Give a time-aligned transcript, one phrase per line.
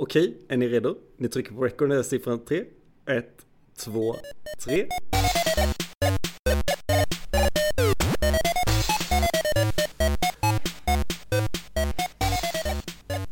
[0.00, 0.96] Okej, är ni redo?
[1.16, 2.64] Ni trycker på record när siffran 3.
[3.06, 3.26] 1,
[3.76, 4.16] 2,
[4.64, 4.88] 3.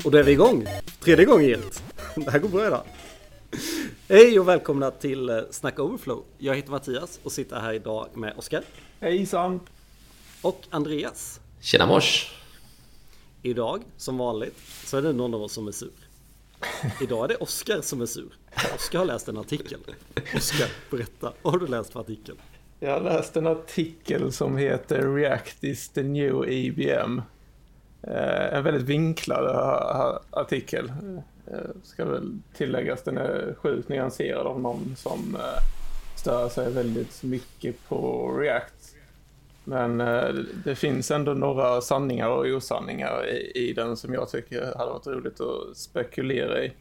[0.05, 0.67] Och då är vi igång!
[1.01, 1.83] Tredje gången gillt!
[2.17, 2.83] Det här går bra idag.
[4.09, 6.25] Hej och välkomna till eh, Snacka Overflow.
[6.39, 8.65] Jag heter Mattias och sitter här idag med Oskar.
[9.01, 9.61] Hejsan!
[10.43, 11.41] Och Andreas.
[11.61, 12.33] Tjena mors!
[13.43, 16.06] Idag, som vanligt, så är det någon av oss som är sur.
[17.01, 18.29] Idag är det Oskar som är sur.
[18.75, 19.79] Oskar har läst en artikel.
[20.37, 21.33] Oskar, berätta.
[21.43, 22.37] Vad har du läst för artikel?
[22.81, 27.23] Jag har läst en artikel som heter React is the new IBM.
[28.03, 30.93] Eh, en väldigt vinklad eh, artikel.
[31.47, 35.37] Eh, ska väl tilläggas, den är sjukt nyanserad av någon som
[36.17, 38.75] stör sig väldigt mycket på React.
[39.69, 40.29] Men eh,
[40.65, 43.27] det finns ändå några sanningar och osanningar
[43.57, 46.73] i, den som jag tycker hade varit roligt att spekulera i.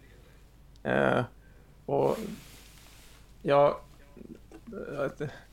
[0.83, 1.23] Eh,
[1.85, 2.17] och
[3.41, 3.79] ja,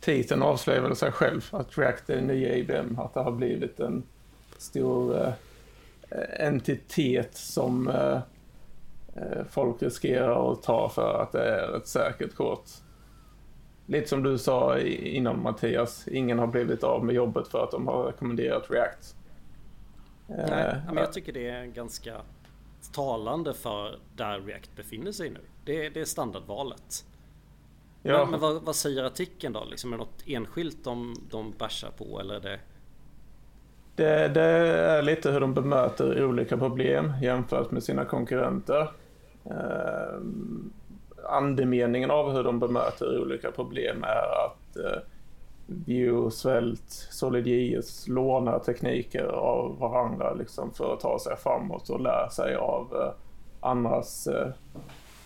[0.01, 4.03] titeln avslöjar väl sig själv att React är nya IBM, att det har blivit en
[4.59, 7.91] stor eh, entitet som
[9.17, 12.65] Eh, folk riskerar att ta för att det är ett säkert kort.
[13.87, 17.87] Lite som du sa innan Mattias, ingen har blivit av med jobbet för att de
[17.87, 19.17] har rekommenderat React.
[20.27, 22.21] Nej, eh, men jag tycker det är ganska
[22.93, 25.41] talande för där React befinner sig nu.
[25.65, 27.05] Det, det är standardvalet.
[28.03, 28.19] Ja.
[28.19, 29.65] Men, men vad, vad, säger artikeln då?
[29.65, 32.59] Liksom, är det något enskilt de, de bärsar på eller är det?
[33.95, 34.29] det?
[34.29, 38.91] Det är lite hur de bemöter olika problem jämfört med sina konkurrenter
[39.45, 40.21] eh,
[41.29, 45.03] andemeningen av hur de bemöter olika problem är att eh,
[45.67, 52.31] Vue, Svält, SolidJS lånar tekniker av varandra liksom för att ta sig framåt och lära
[52.31, 53.13] sig av eh,
[53.61, 54.49] andras eh,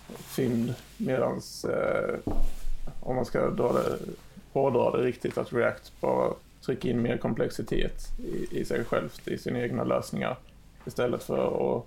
[0.09, 0.75] fynd.
[0.97, 2.33] Medan, eh,
[3.03, 3.99] om man ska dra det,
[4.53, 6.33] hårdra det riktigt att React bara
[6.67, 10.37] trycker in mer komplexitet i, i sig självt, i sina egna lösningar
[10.85, 11.85] istället för att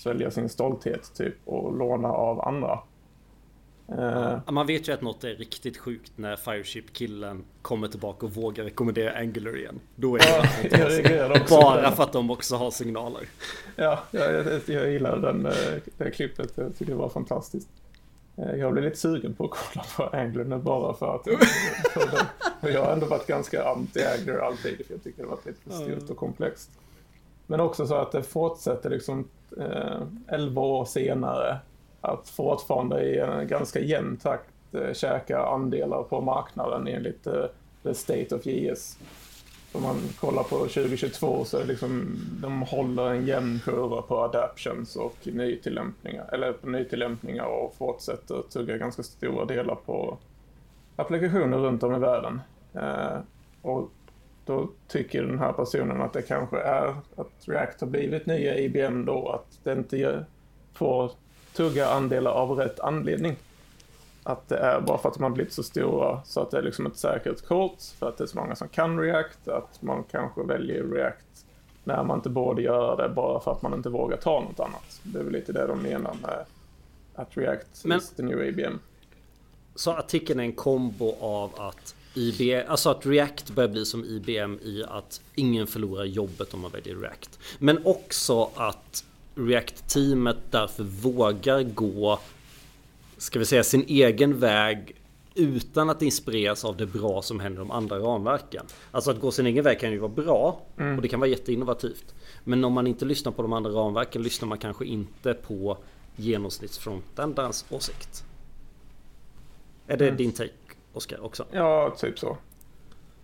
[0.00, 2.78] svälja sin stolthet typ och låna av andra.
[3.92, 8.64] Uh, man vet ju att något är riktigt sjukt när Fireship-killen kommer tillbaka och vågar
[8.64, 9.80] rekommendera Angular igen.
[9.96, 10.18] Då är
[10.68, 13.22] det ja, Bara för att de också har signaler.
[13.76, 15.52] Ja, jag, jag gillar den, eh,
[15.96, 16.52] det klippet.
[16.54, 17.68] Jag tycker det var fantastiskt.
[18.36, 21.24] Eh, jag blev lite sugen på att kolla på Angular nu bara för att
[22.60, 25.70] för jag har ändå varit ganska anti-Angular alltid för jag tycker det varit lite för
[25.70, 26.70] stort och komplext.
[27.46, 29.28] Men också så att det fortsätter liksom
[29.60, 31.58] eh, 11 år senare
[32.00, 37.44] att fortfarande i en ganska jämn takt eh, käka andelar på marknaden enligt eh,
[37.82, 38.98] the state of JS.
[39.72, 44.18] Om man kollar på 2022 så är det liksom, de håller en jämn kurva på
[44.18, 50.18] adaptions och nytillämpningar, eller på nytillämpningar och fortsätter tugga ganska stora delar på
[50.96, 52.40] applikationer runt om i världen.
[52.74, 53.18] Eh,
[53.62, 53.90] och
[54.44, 59.04] då tycker den här personen att det kanske är att React har blivit nya IBM
[59.04, 60.24] då, att det inte
[60.74, 61.12] får
[61.58, 63.36] tugga andelar av rätt anledning.
[64.22, 66.62] Att det är bara för att de har blivit så stora så att det är
[66.62, 70.42] liksom ett säkerhetskort, för att det är så många som kan React, att man kanske
[70.42, 71.44] väljer React
[71.84, 75.00] när man inte borde göra det bara för att man inte vågar ta något annat.
[75.02, 76.44] Det är väl lite det de menar med
[77.14, 78.78] att React Men, is the new IBM.
[79.74, 84.58] Så artikeln är en kombo av att IBM, alltså att React börjar bli som IBM
[84.62, 87.38] i att ingen förlorar jobbet om man väljer React.
[87.58, 89.04] Men också att
[89.38, 92.18] React-teamet därför vågar gå,
[93.16, 94.94] ska vi säga sin egen väg
[95.34, 98.66] utan att inspireras av det bra som händer de andra ramverken.
[98.90, 100.96] Alltså att gå sin egen väg kan ju vara bra mm.
[100.96, 102.14] och det kan vara jätteinnovativt.
[102.44, 105.78] Men om man inte lyssnar på de andra ramverken lyssnar man kanske inte på
[106.16, 108.24] genomsnittsfrontändarens åsikt.
[109.86, 110.16] Är det mm.
[110.16, 110.52] din take?
[110.92, 111.44] Oscar också.
[111.50, 112.36] Ja, typ så.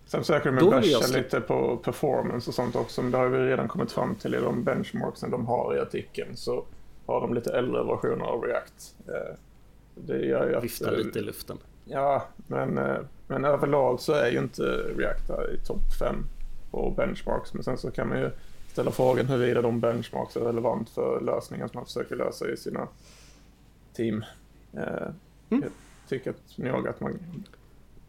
[0.05, 3.01] Sen försöker de basha lite på performance och sånt också.
[3.01, 6.37] Men det har vi redan kommit fram till i de benchmarksen de har i artikeln.
[6.37, 6.65] Så
[7.05, 8.95] har de lite äldre versioner av React.
[9.07, 9.35] Eh,
[9.95, 10.63] det gör ju att...
[10.63, 11.57] Viftar eh, lite i luften.
[11.85, 12.97] Ja, men, eh,
[13.27, 14.63] men överlag så är ju inte
[14.97, 16.15] React i topp 5
[16.71, 17.53] på benchmarks.
[17.53, 18.31] Men sen så kan man ju
[18.71, 22.87] ställa frågan huruvida de benchmarks är relevant för lösningar som man försöker lösa i sina
[23.93, 24.25] team.
[24.73, 25.13] Mm.
[25.49, 25.71] Jag
[26.09, 27.19] tycker att, nog att man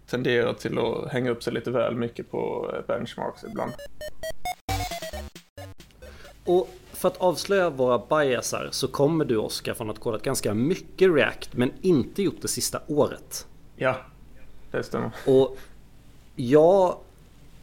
[0.06, 3.72] tenderar till att hänga upp sig lite väl mycket på eh, benchmarks ibland.
[6.44, 11.12] Och för att avslöja våra biasar så kommer du Oskar från att kodat ganska mycket
[11.14, 13.46] React men inte gjort det sista året.
[13.76, 13.96] Ja,
[14.70, 15.10] det stämmer.
[15.26, 15.58] Och
[16.36, 16.96] jag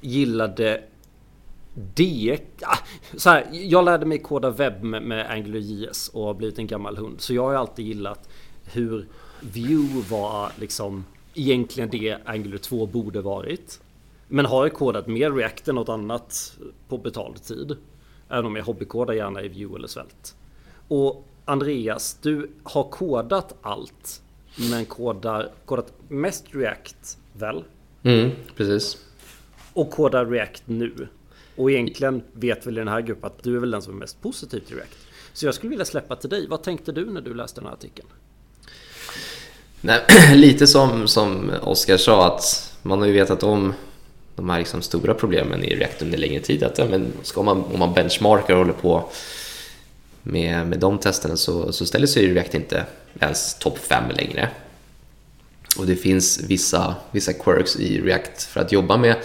[0.02, 0.84] gillade
[1.96, 2.40] det...
[2.60, 2.78] Ja,
[3.18, 6.98] så här, jag lärde mig koda webb med, med AngularJS och har blivit en gammal
[6.98, 7.22] hund.
[7.22, 8.30] Så jag har alltid gillat
[8.74, 9.08] hur
[9.42, 13.82] Vue var liksom egentligen det Angular 2 borde varit.
[14.28, 16.58] Men har jag kodat mer React än något annat
[16.88, 17.78] på betald tid.
[18.30, 20.30] Även om jag hobbykodar gärna i Vue eller Svelte.
[20.88, 24.22] Och Andreas, du har kodat allt.
[24.72, 27.64] Men kodar, kodat mest React väl?
[28.04, 28.98] Mm, precis.
[29.74, 31.08] Och kodar React nu.
[31.56, 33.98] Och egentligen vet väl i den här gruppen att du är väl den som är
[33.98, 34.98] mest positiv till React.
[35.34, 36.48] Så jag skulle vilja släppa till dig.
[36.48, 38.08] Vad tänkte du när du läste den här artikeln?
[39.86, 40.02] Nej,
[40.36, 43.74] lite som, som Oskar sa att man har ju vetat om
[44.36, 46.64] de här liksom stora problemen i React under längre tid.
[46.64, 49.10] Att, ja, men ska man, om man benchmarkar och håller på
[50.24, 52.86] med, med de testerna så, så ställer sig React inte
[53.20, 54.50] ens topp 5 längre.
[55.78, 59.16] Och det finns vissa, vissa quirks i React för att jobba med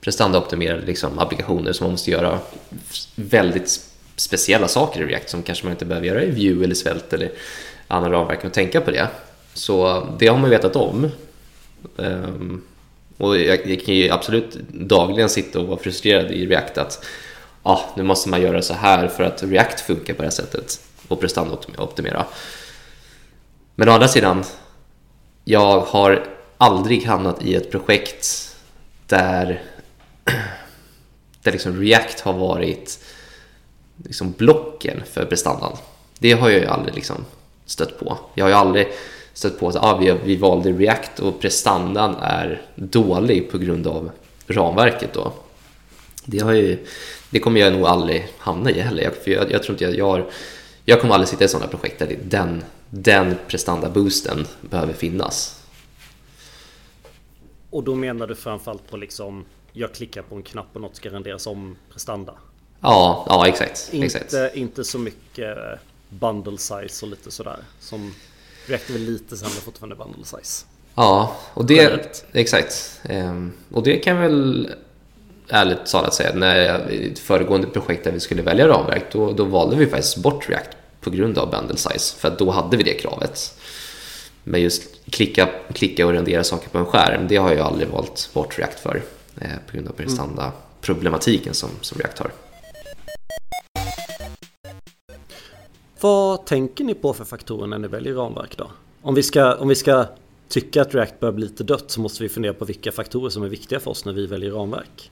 [0.00, 2.38] prestandaoptimerade liksom, applikationer som man måste göra
[3.14, 3.80] väldigt
[4.16, 7.30] speciella saker i React som kanske man inte behöver göra i Vue eller Svält eller
[7.88, 9.08] andra ramverk och tänka på det.
[9.54, 11.10] Så det har man vetat om.
[11.98, 12.62] Ehm,
[13.16, 17.04] och jag, jag, kan ju absolut dagligen sitta och vara frustrerad i React att
[17.62, 20.80] ah, nu måste man göra så här för att React funkar på det här sättet
[21.08, 22.26] och prestandaoptimera.
[23.74, 24.44] Men å andra sidan,
[25.44, 26.26] jag har
[26.56, 28.56] aldrig hamnat i ett projekt
[29.06, 29.62] där,
[31.42, 32.98] där liksom React har varit
[33.96, 35.76] liksom blocken för prestandan.
[36.18, 37.24] Det har jag ju aldrig liksom
[37.66, 38.18] stött på.
[38.34, 38.92] Jag har ju aldrig
[39.34, 44.10] stött på att ah, vi, vi valde React och prestandan är dålig på grund av
[44.46, 45.32] ramverket då.
[46.24, 46.86] Det, har ju,
[47.30, 49.02] det kommer jag nog aldrig hamna i heller.
[49.02, 50.30] Jag, för jag, jag tror inte jag, jag har,
[50.84, 55.62] jag kommer aldrig sitta i sådana projekt där den, den prestanda-boosten behöver finnas.
[57.70, 61.10] Och då menar du framförallt på liksom jag klickar på en knapp och något ska
[61.10, 62.34] renderas om prestanda?
[62.80, 63.90] Ja, ja exakt.
[63.92, 64.56] Inte, exakt.
[64.56, 65.58] inte så mycket
[66.08, 68.14] bundle size och lite sådär som
[68.66, 70.66] Är väl lite sämre fortfarande bundle size.
[70.94, 72.24] Ja, och det, Generellt.
[72.32, 73.00] exakt.
[73.04, 74.68] Ehm, och det kan väl
[75.48, 79.44] ärligt talat säga, när jag, i föregående projekt där vi skulle välja ramverk, då, då
[79.44, 80.70] valde vi faktiskt bort React
[81.00, 83.58] på grund av bundle size, för då hade vi det kravet.
[84.44, 88.30] Men just klicka, klicka och rendera saker på en skärm, det har jag aldrig valt
[88.32, 89.02] bort React för,
[89.40, 92.30] eh, på grund av prestanda-problematiken som, som React har.
[96.02, 98.70] Vad tänker ni på för faktorer när ni väljer ramverk då?
[99.02, 100.06] Om vi ska, om vi ska
[100.48, 103.42] tycka att React börjar bli lite dött så måste vi fundera på vilka faktorer som
[103.42, 105.10] är viktiga för oss när vi väljer ramverk.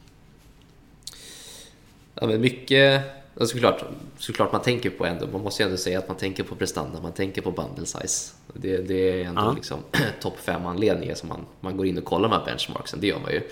[2.15, 3.03] Ja, men mycket,
[3.41, 3.85] såklart,
[4.19, 7.01] såklart man tänker på ändå, man måste ju ändå säga att man tänker på prestanda,
[7.01, 8.33] man tänker på bundle size.
[8.55, 9.53] Det, det är ändå ja.
[9.53, 9.79] liksom
[10.21, 13.33] topp fem anledningar som man, man går in och kollar med benchmarksen, det gör man
[13.33, 13.43] ju.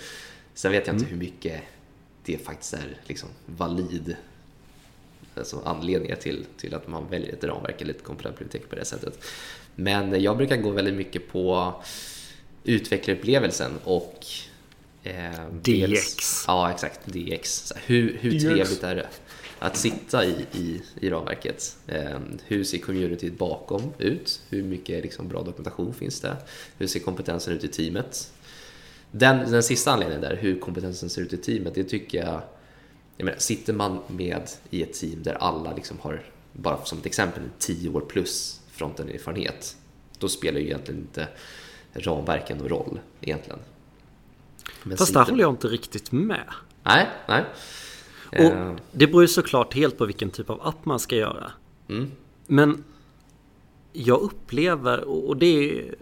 [0.53, 1.19] Sen vet jag inte mm.
[1.19, 1.61] hur mycket
[2.23, 4.15] det faktiskt är liksom valid
[5.39, 9.23] alltså anledningar till, till att man väljer ett ramverk eller ett komponentbibliotek på det sättet.
[9.75, 11.73] Men jag brukar gå väldigt mycket på
[12.63, 14.25] utvecklarupplevelsen och
[15.03, 15.63] eh, DX.
[15.63, 16.99] Dels, ja, exakt.
[17.05, 17.73] DX.
[17.85, 18.43] Hur, hur DX.
[18.43, 19.07] trevligt är det
[19.59, 21.77] att sitta i, i, i ramverket?
[21.87, 24.41] Eh, hur ser communityt bakom ut?
[24.49, 26.37] Hur mycket liksom, bra dokumentation finns det?
[26.77, 28.31] Hur ser kompetensen ut i teamet?
[29.11, 32.41] Den, den sista anledningen där, hur kompetensen ser ut i teamet, det tycker jag
[33.19, 36.21] jag menar, sitter man med i ett team där alla liksom har,
[36.53, 39.77] bara som ett exempel, 10 år plus fronten-erfarenhet,
[40.19, 41.27] då spelar ju egentligen inte
[41.93, 43.59] ramverken någon roll egentligen.
[44.83, 45.19] Men Fast sitter...
[45.19, 46.43] där håller jag inte riktigt med.
[46.83, 47.43] Nej, nej.
[48.31, 48.75] Och eh.
[48.91, 51.51] det beror ju såklart helt på vilken typ av app man ska göra.
[51.89, 52.11] Mm.
[52.47, 52.83] Men
[53.93, 55.95] jag upplever, och det är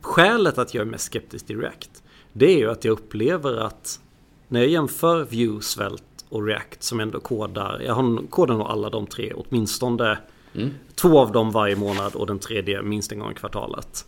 [0.00, 2.02] skälet att jag är mest skeptisk React.
[2.32, 4.00] Det är ju att jag upplever att
[4.48, 7.82] när jag jämför Vue, Svelte och React som ändå kodar.
[7.86, 10.18] Jag har kodar nog alla de tre åtminstone.
[10.54, 10.70] Mm.
[10.94, 14.06] Två av dem varje månad och den tredje minst en gång i kvartalet.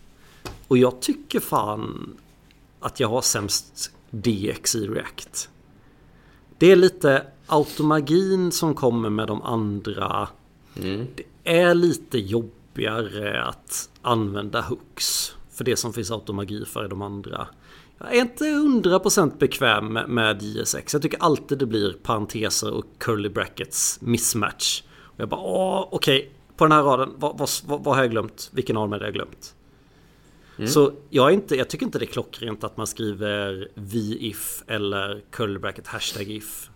[0.68, 2.16] Och jag tycker fan
[2.80, 5.50] att jag har sämst DX i React.
[6.58, 10.28] Det är lite automagin som kommer med de andra.
[10.76, 11.06] Mm.
[11.14, 15.34] Det är lite jobbigare att använda hooks.
[15.50, 17.48] För det som finns automagi för i de andra.
[17.98, 20.92] Jag är inte 100% bekväm med JSX.
[20.92, 24.82] Jag tycker alltid det blir parenteser och curly brackets mismatch.
[25.02, 26.18] Och jag bara åh, okej.
[26.18, 26.30] Okay.
[26.56, 28.50] På den här raden, vad, vad, vad, har jag glömt?
[28.52, 29.54] Vilken dem har jag glömt?
[30.56, 30.70] Mm.
[30.70, 35.58] Så jag, inte, jag tycker inte det är klockrent att man skriver VIF eller curly
[35.58, 36.70] bracket hashtag if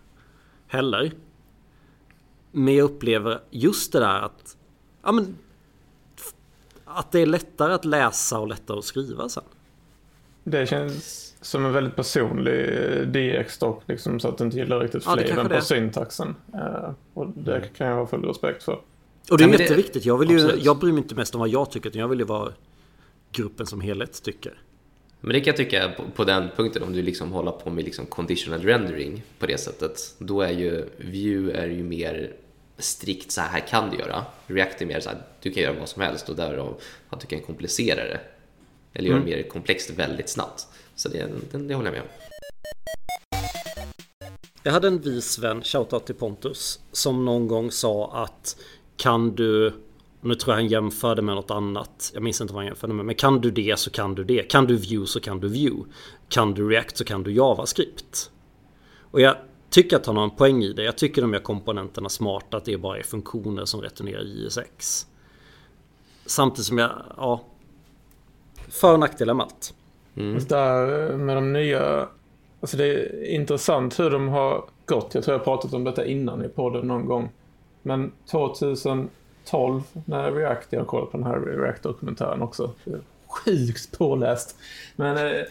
[0.67, 1.13] heller.
[2.53, 4.57] Men jag upplever just det där att
[5.03, 5.37] ja, men,
[6.85, 9.45] att det är lättare att läsa och lättare att skriva sen.
[10.45, 12.55] det känns som en väldigt personlig
[13.09, 15.63] DX dock, liksom, så att du inte gillar riktigt Ja, fliven kanske på det.
[15.63, 16.35] syntaxen.
[16.55, 17.69] Eh, och det Mm.
[17.77, 18.81] kan jag ha full respekt för.
[19.31, 20.05] Och det är Ja, jätteviktigt.
[20.05, 20.65] Jag, vill ju, Absolut.
[20.65, 22.53] jag bryr mig inte mest om vad jag tycker, utan jag vill ju vad
[23.33, 24.53] gruppen som helhet tycker.
[25.21, 27.85] Men det kan jag tycka på, på den punkten, om du liksom håller på med
[27.85, 32.33] liksom conditional rendering på det sättet, då är ju view är ju mer
[32.79, 34.25] strikt så här kan du göra.
[34.47, 36.81] React är mer så här, du kan göra vad som helst och därav
[37.11, 38.21] att du kan komplicera det.
[38.95, 40.67] Eller göra det mer komplext väldigt snabbt.
[40.95, 42.09] Så det, det, det håller jag med om.
[44.63, 48.57] Jag hade en vis vän, shoutout till Pontus, som någon gång sa att
[48.97, 49.73] kan du
[50.25, 52.11] nu tror jag han jämförde med något annat.
[52.15, 53.07] Jag minns inte vad han jämförde med.
[53.07, 54.43] Men kan du det så kan du det.
[54.43, 55.93] Kan du view så kan du view.
[56.29, 58.31] Kan du react så kan du javascript.
[59.01, 59.37] Och jag
[59.71, 60.83] tycker att han har en poäng i det.
[60.83, 62.57] Jag tycker de gör komponenterna smarta.
[62.57, 65.07] Att det bara är funktioner som returnerar JSX.
[66.27, 67.45] Samtidigt som jag, ja.
[68.73, 69.75] För och nackdelar med allt.
[70.15, 72.09] Just där eh, med de nya,
[72.61, 75.15] alltså det är intressant hur de har gått.
[75.15, 77.29] Jag tror jag pratat om detta innan i podden någon gång.
[77.83, 82.71] Men 2012 när React, jag har kollat på den här React-dokumentären också.
[83.45, 84.57] Sjukt påläst.
[84.97, 85.17] Men...
[85.17, 85.43] eh,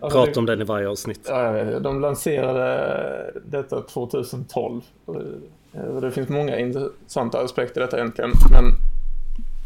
[0.00, 1.26] alltså Prata det- om den i varje avsnitt.
[1.28, 4.80] Ja, de lanserade detta 2012.
[5.04, 8.30] Och Det finns många intressanta aspekter i detta egentligen.
[8.50, 8.64] Men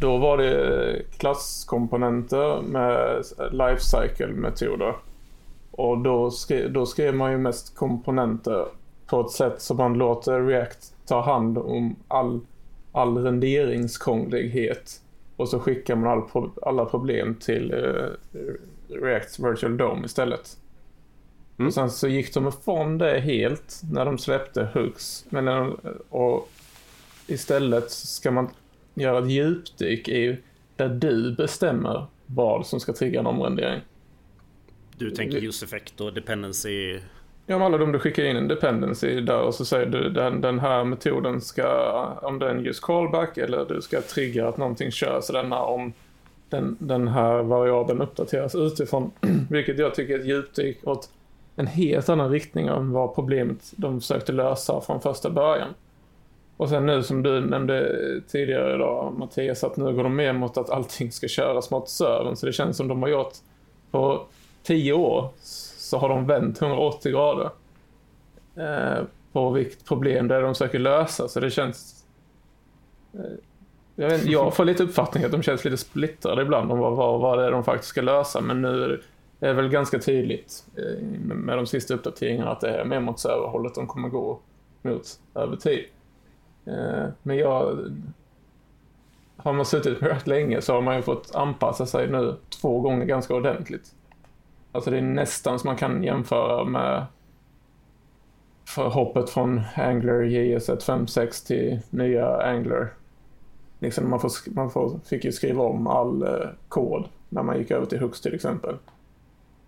[0.01, 4.95] då var det klasskomponenter med lifecycle-metoder.
[5.71, 8.67] Och då skrev, då skrev man ju mest komponenter
[9.07, 12.41] på ett sätt som man låter React ta hand om all,
[12.93, 15.01] all renderingskrånglighet.
[15.37, 18.37] Och så skickar man all, alla problem till eh,
[19.03, 20.57] Reacts Virtual DOM istället.
[21.57, 25.25] Och sen så gick de ifrån det helt när de släppte Hooks.
[25.29, 25.77] Men de,
[26.09, 26.49] och
[27.27, 28.49] istället ska man
[29.01, 30.39] göra ett djupdyk i
[30.77, 33.81] där du bestämmer vad som ska trigga en omrendering.
[34.97, 37.01] Du tänker use effect och dependency.
[37.47, 40.41] Ja, men alla de du skickar in en dependency där och så säger du den,
[40.41, 44.57] den här metoden ska, om det är en use callback eller du ska trigga att
[44.57, 45.93] någonting kör så denna om
[46.49, 49.11] den, den här variabeln uppdateras utifrån.
[49.51, 51.11] Vilket jag tycker är ett djupdyk åt
[51.57, 55.69] en helt annan riktning än vad problemet de försökte lösa från första början.
[56.59, 60.57] Och sen nu som du nämnde tidigare idag Mattias att nu går de mer mot
[60.59, 63.33] att allting ska köras mot servern så det känns som de har gjort
[63.91, 64.27] på
[64.63, 65.31] tio år
[65.77, 67.51] så har de vänt 180 grader
[68.57, 71.29] eh, på vilket problem det är de försöker lösa.
[71.29, 72.05] Så det känns
[73.15, 73.21] eh,
[73.95, 77.21] jag, vet, jag får lite uppfattning att de känns lite splittrade ibland om vad, vad,
[77.21, 78.41] vad det är de faktiskt ska lösa.
[78.41, 79.03] Men nu
[79.41, 83.01] är det väl ganska tydligt eh, med med de sista uppdateringarna att det är mer
[83.01, 84.41] mot serverhållet de kommer gå
[84.83, 85.85] mot över tid.
[86.69, 87.79] Eh, Men jag...
[89.37, 92.81] Har man suttit med rätt länge så har man ju fått anpassa sig nu två
[92.81, 93.95] gånger ganska ordentligt.
[94.73, 97.07] Alltså det är nästan som man kan jämföra med
[98.65, 102.93] för hoppet från Angler JS 156 till nya Angler.
[103.79, 107.71] Liksom man, får, man får, fick ju skriva om all eh, kod när man gick
[107.71, 108.77] över till Hux till exempel.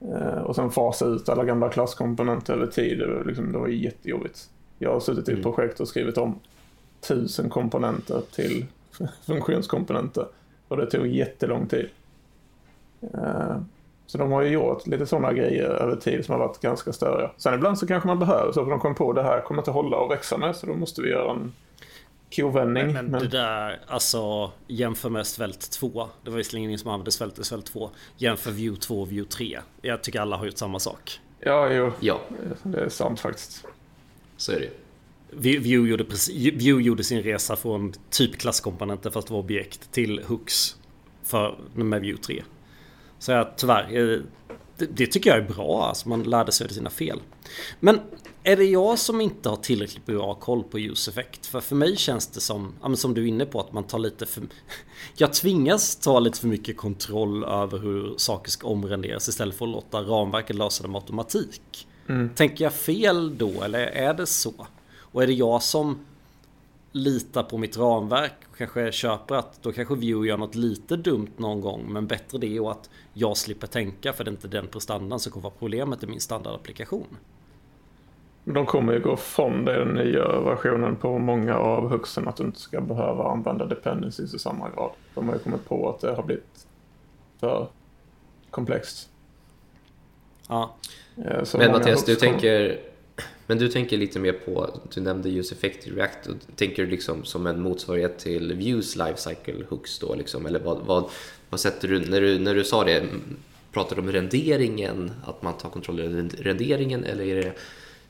[0.00, 2.99] Eh, och sen fasa ut alla gamla klasskomponenter över tid.
[2.99, 4.50] Det var, liksom, det var jättejobbigt.
[4.78, 6.40] Jag har suttit i ett projekt och skrivit om
[7.00, 8.66] tusen komponenter till
[9.26, 10.26] funktionskomponenter.
[10.69, 11.88] Och det tog jättelång tid.
[13.14, 13.57] Eh,
[14.07, 17.30] Så de har ju gjort lite sådana grejer över tid som har varit ganska störiga.
[17.37, 19.71] Sen ibland så kanske man behöver så, för de kom på det här kommer inte
[19.71, 21.52] hålla och växa med, så då måste vi göra en
[22.37, 22.92] kovändning.
[22.92, 26.09] Men, det där, alltså jämför med Svält 2.
[26.25, 27.90] Det var visserligen ingen som använde Svält i Svält 2.
[28.16, 29.61] Jämför View 2 och View 3.
[29.83, 31.21] Jag tycker alla har gjort samma sak.
[31.40, 32.21] Ja, jo, Ja,
[32.62, 33.64] det är sant faktiskt.
[34.37, 34.69] så är det
[35.33, 40.77] View gjorde, View gjorde sin resa från typ klasskomponenter fast det var objekt till hooks
[41.25, 42.43] för, med View 3.
[43.19, 44.19] Så jag tyvärr, eh,
[44.77, 45.85] det, det tycker jag är bra.
[45.85, 47.21] Alltså man lärde sig av sina fel.
[47.81, 48.01] Men
[48.43, 51.47] är det jag som inte har tillräckligt bra koll på use effect?
[51.47, 53.99] För för mig känns det som, ja, som du är inne på, att man tar
[53.99, 54.43] lite för...
[55.17, 59.73] Jag tvingas ta lite för mycket kontroll över hur saker ska omrenderas istället för att
[59.73, 61.87] låta ramverket lösa det med automatik.
[62.35, 64.67] Tänker jag fel då eller är det så?
[65.12, 65.99] Och är det jag som
[66.93, 71.31] litar på mitt ramverk och kanske köper att då kanske Vue gör något lite dumt
[71.37, 74.67] någon gång men bättre det och att jag slipper tänka för det är inte den
[74.67, 77.07] prestandan som kommer vara problemet i min standardapplikation.
[78.45, 82.61] De kommer ju gå från den nya versionen på många av huxen att du inte
[82.61, 84.90] ska behöva använda dependencies i samma grad.
[85.14, 86.67] De har ju kommit på att det har blivit
[87.40, 87.69] för
[88.50, 89.09] komplext.
[90.49, 90.75] Ja,
[91.25, 92.81] Eh, så Men Mattias, du kommer- tänker,
[93.50, 97.25] men du tänker lite mer på, du nämnde use effect React, och tänker du liksom
[97.25, 101.11] som en motsvarighet till Views lifecycle hooks då liksom, eller vad, vad,
[101.50, 103.02] vad sätter du, när du, när du sa det,
[103.73, 107.52] pratar du om renderingen, att man tar kontroll över renderingen eller är det...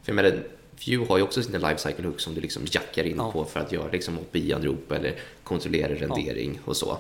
[0.02, 0.42] För jag menar,
[0.87, 3.32] Vue har ju också sina lifecycle hooks som du liksom jackar in Ja.
[3.32, 6.99] på för att göra liksom API-anrop eller kontrollera rendering och så.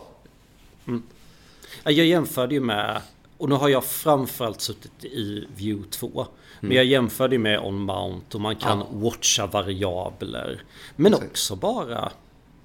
[1.84, 3.02] Ja, Jag jämförde ju med,
[3.40, 6.26] och nu har jag framförallt suttit i View 2.
[6.60, 8.86] Men jag jämförde med on-mount och man kan Ja.
[8.90, 10.62] watcha variabler.
[10.96, 11.30] Men Exakt.
[11.30, 12.12] också bara,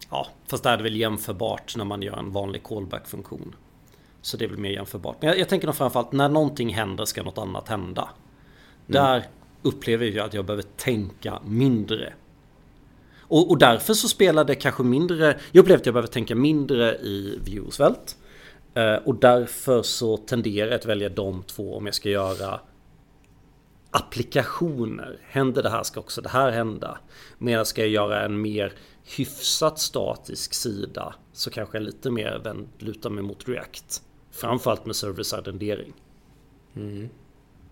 [0.10, 3.56] ja, fast det är väl jämförbart när man gör en vanlig callback-funktion.
[4.22, 5.18] Så det är väl mer jämförbart.
[5.22, 8.10] Men jag, jag tänker nog framförallt när någonting händer ska något annat hända.
[8.88, 9.24] Där
[9.62, 12.14] upplever jag att jag behöver tänka mindre.
[13.28, 16.96] Och, och därför så spelar det kanske mindre, jag upplever att jag behöver tänka mindre
[16.96, 18.18] i viewsvält.
[18.76, 22.60] Eh, och därför så tenderar jag att välja de två om jag ska göra
[23.92, 25.18] applikationer.
[25.24, 26.98] Händer det här ska också det här hända.
[27.38, 28.74] Medan ska jag göra en mer
[29.18, 34.02] hyfsat statisk sida så kanske jag lite mer vänd, lutar mig mot React.
[34.32, 35.94] Framförallt med server-side rendering.
[36.76, 37.10] Mm.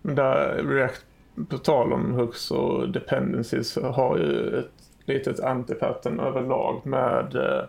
[0.02, 1.04] Där React,
[1.48, 4.70] på tal om hooks och dependencies, har ju ett
[5.04, 7.64] litet antipattern överlag med eh,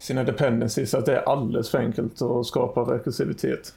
[0.00, 0.94] sina dependencies.
[0.94, 3.74] Att det är alldeles för enkelt att skapa rekursivitet.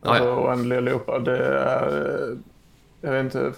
[0.00, 0.46] Alltså ja.
[0.46, 1.20] oändliga loopar.
[1.20, 2.36] Det är,
[3.00, 3.52] jag vet inte,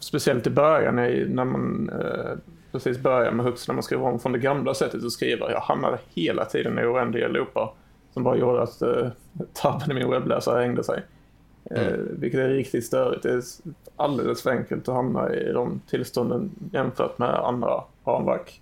[0.00, 0.96] speciellt i början
[1.34, 2.38] när man eh,
[2.72, 5.50] precis börjar med hooks, när man skriver om från det gamla sättet att skriva.
[5.50, 7.72] Jag hamnade hela tiden i oändliga loopar
[8.12, 9.08] som bara gjorde att eh,
[9.52, 11.02] tabben i min webbläsare hängde sig.
[11.70, 13.22] Eh, vilket är riktigt störigt.
[13.22, 13.42] Det är
[13.96, 18.61] alldeles för enkelt att hamna i de tillstånden jämfört med andra ramverk.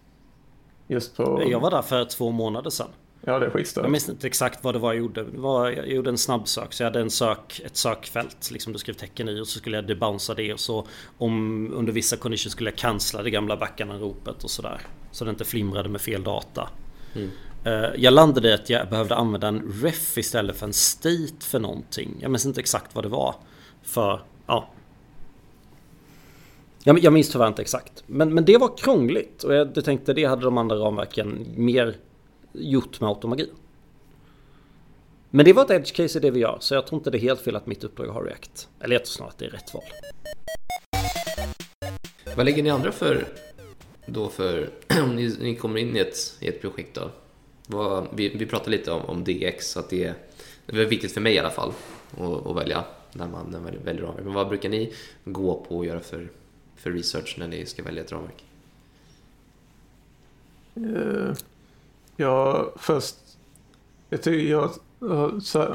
[0.91, 1.43] Just på...
[1.51, 2.87] Jag var där för två månader sedan.
[3.25, 3.91] Ja, det är Jag skitstörigt.
[3.91, 5.23] minns inte exakt vad det var jag gjorde.
[5.23, 6.73] Var, jag gjorde en snabbsök.
[6.73, 8.51] Så jag hade en sök, ett sökfält.
[8.51, 10.53] Liksom du skrev tecken i och så skulle jag debouncea det.
[10.53, 10.87] Och så
[11.19, 14.81] om under vissa conditions skulle jag cancella det gamla backanropet och sådär.
[15.13, 16.69] Så det inte flimrade med fel data.
[17.65, 21.59] Eh, Jag landade i att jag behövde använda en ref istället för en state för
[21.59, 22.17] någonting.
[22.21, 23.35] Jag minns inte exakt vad det var.
[23.83, 24.69] För, ja.
[26.85, 28.05] Jag, jag minns tyvärr inte exakt.
[28.07, 29.43] Men, men det var krångligt.
[29.43, 31.97] Och jag tänkte det hade de andra ramverken mer
[32.53, 33.51] gjort med automagi.
[35.31, 36.59] Men det var ett edge case i det vi gör.
[36.61, 38.69] Så jag tror inte det är helt fel att mitt uppdrag har React.
[38.81, 39.83] Eller jag tror snarare att det är rätt val.
[42.37, 43.27] Vad lägger ni andra för,
[44.07, 44.71] då för,
[45.03, 47.11] om ni, ni kommer in i ett, i ett projekt då?
[47.67, 50.15] Vad, vi, vi pratade lite om, om DX, att det är,
[50.67, 51.73] det är viktigt för mig i alla fall
[52.19, 54.25] att, att välja när man, när man väljer ramverk.
[54.25, 54.93] Men vad brukar ni
[55.25, 56.29] gå på och göra för,
[56.81, 58.45] för research när ni ska välja ett ramverk?
[60.75, 61.35] Eh,
[62.17, 63.17] ja, först...
[64.09, 64.71] Jag tycker jag,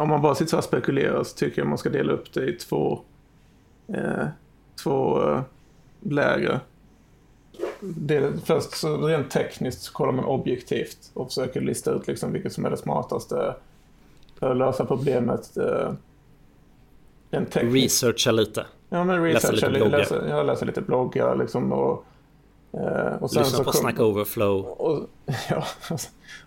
[0.01, 2.33] om man bara sitter så här och spekulerar så tycker jag man ska dela upp
[2.33, 3.01] det i två,
[3.87, 4.27] eh,
[4.83, 5.41] två eh,
[5.99, 6.59] läger.
[7.79, 12.53] Det, först så rent tekniskt så kollar man objektivt och försöker lista ut liksom vilket
[12.53, 13.55] som är det smartaste
[14.39, 15.57] för att lösa problemet.
[15.57, 15.93] Eh,
[17.39, 18.03] rent tekniskt.
[18.03, 18.65] Researcha lite.
[18.89, 19.97] Ja, men Läsa researcha, lite bloggar.
[19.97, 22.05] läsa, jag läser lite bloggar liksom och,
[22.73, 24.65] eh, och sen Lyssna så på kom- Snack Overflow.
[24.65, 24.99] och,
[25.49, 25.63] ja,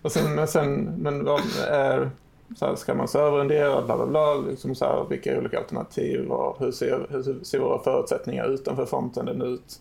[0.01, 2.09] och sen, men sen, men vad är,
[2.57, 6.55] så här, ska man serverrendera, bla bla bla, liksom så här, vilka olika alternativ och
[6.59, 9.79] hur ser, hur ser våra förutsättningar utanför frontenden ut,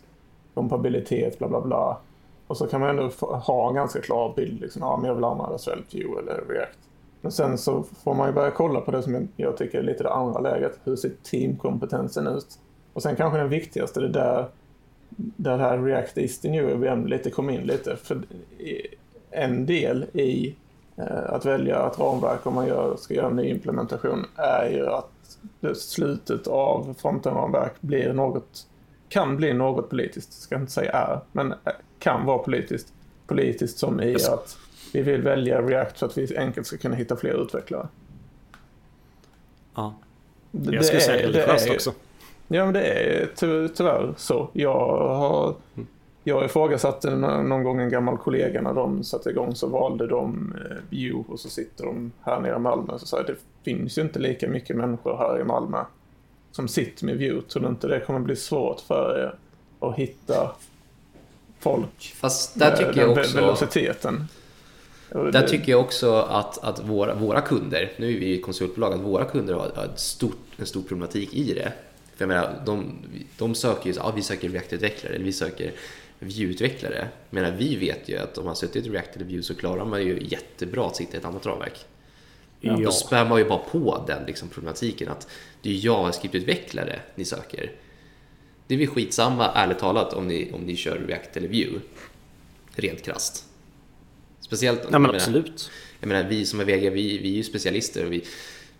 [0.54, 1.98] kompabilitet, bla bla bla.
[2.46, 5.24] Och så kan man ändå ha en ganska klar bild, liksom, ja, men jag vill
[5.24, 6.78] använda Svelte View eller React.
[7.20, 10.02] Men sen så får man ju börja kolla på det som jag- tycker är lite
[10.02, 12.58] det andra läget, hur ser teamkompetensen ut?
[12.92, 14.46] Och sen kanske den viktigaste, det där
[15.10, 17.96] där det här React the new VM lite kom in lite.
[17.96, 18.22] För
[19.30, 20.56] en del i
[20.96, 24.86] eh, att välja ett ramverk om man gör, ska göra en ny implementation är ju
[24.86, 28.66] att slutet av frontenramverk blir något,
[29.08, 32.92] kan bli något politiskt, ska inte säga är, men eh, kan vara politiskt.
[33.26, 34.56] Politiskt som i att
[34.92, 37.88] vi vill välja React så att vi enkelt ska kunna hitta fler utvecklare.
[39.74, 39.94] Ja.
[40.50, 41.92] Det- Jag skulle det säga är- det religiöst är- också.
[42.48, 44.48] Ja, men det är ty tyvärr så.
[44.52, 45.54] Jag har
[46.24, 50.54] jag ifrågasatte nå- någon gång en gammal kollega när de satte igång så valde de
[50.70, 52.98] eh, Vue och så sitter de här nere i Malmö.
[52.98, 55.84] Så sa jag, det finns ju inte lika mycket människor här i Malmö
[56.52, 57.42] som sitter med Vue.
[57.42, 59.34] Tror du inte det kommer bli svårt för er
[59.88, 60.52] att hitta
[61.60, 63.36] folk Fast där tycker jag också...
[63.40, 64.24] velociteten?
[65.10, 68.92] Där tycker jag också att, att våra, våra kunder, nu är vi ju ett konsultbolag,
[68.92, 71.72] att våra kunder har, ett stort, en stor problematik i det.
[72.16, 72.98] För jag menar, de,
[73.38, 75.72] de söker ju, ja, vi söker React-utvecklare eller vi söker
[76.18, 77.08] Vue-utvecklare.
[77.30, 79.84] Jag menar, vi vet ju att om man suttit i React eller Vue så klarar
[79.84, 81.86] man ju jättebra att sitta i ett annat ramverk.
[82.60, 82.76] Ja.
[82.76, 85.28] Då spär man ju bara på den liksom, problematiken att
[85.62, 87.72] det är JavaScript-utvecklare ni söker.
[88.66, 91.80] Det är väl skitsamma, ärligt talat, om ni, om ni kör React eller Vue.
[92.74, 93.47] Rent krasst.
[94.48, 95.70] Speciellt jag men menar- absolut.
[96.00, 98.24] jag menar, vi som är VG, vi, vi är ju specialister och vi,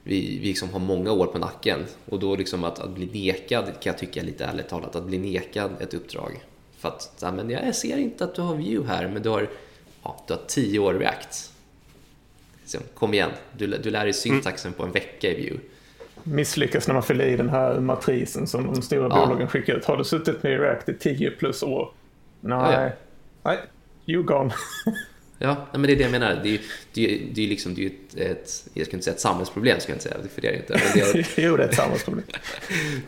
[0.02, 3.64] vi, vi liksom har många år på nacken och då liksom att, att bli nekad
[3.64, 6.44] kan jag tycka lite ärligt talat, att bli nekad ett uppdrag.
[6.78, 9.48] För att, ja, men jag ser inte att du har view här, men du har,
[10.02, 11.52] ja, du har tio år React.
[12.62, 15.60] Liksom, kom igen, du, du lär dig syntaxen på en vecka i view.
[16.22, 19.26] Misslyckas när man fyller i den här matrisen som de stora Ja.
[19.26, 19.84] bolagen skickar ut.
[19.84, 21.90] Har du suttit med React i 10 plus år?
[22.40, 22.58] Nej.
[22.72, 22.90] Ja, ja.
[23.42, 23.58] Nej,
[24.06, 24.50] you gone.
[25.38, 26.40] Ja, men det är det jag menar.
[26.42, 26.58] Det är ju
[26.92, 29.20] det är, det är liksom, det är ju ett, ett, jag ska inte säga ett
[29.20, 30.72] samhällsproblem, ska jag inte säga, för det är det inte.
[30.84, 32.24] Men det är, jo, det är ett samhällsproblem.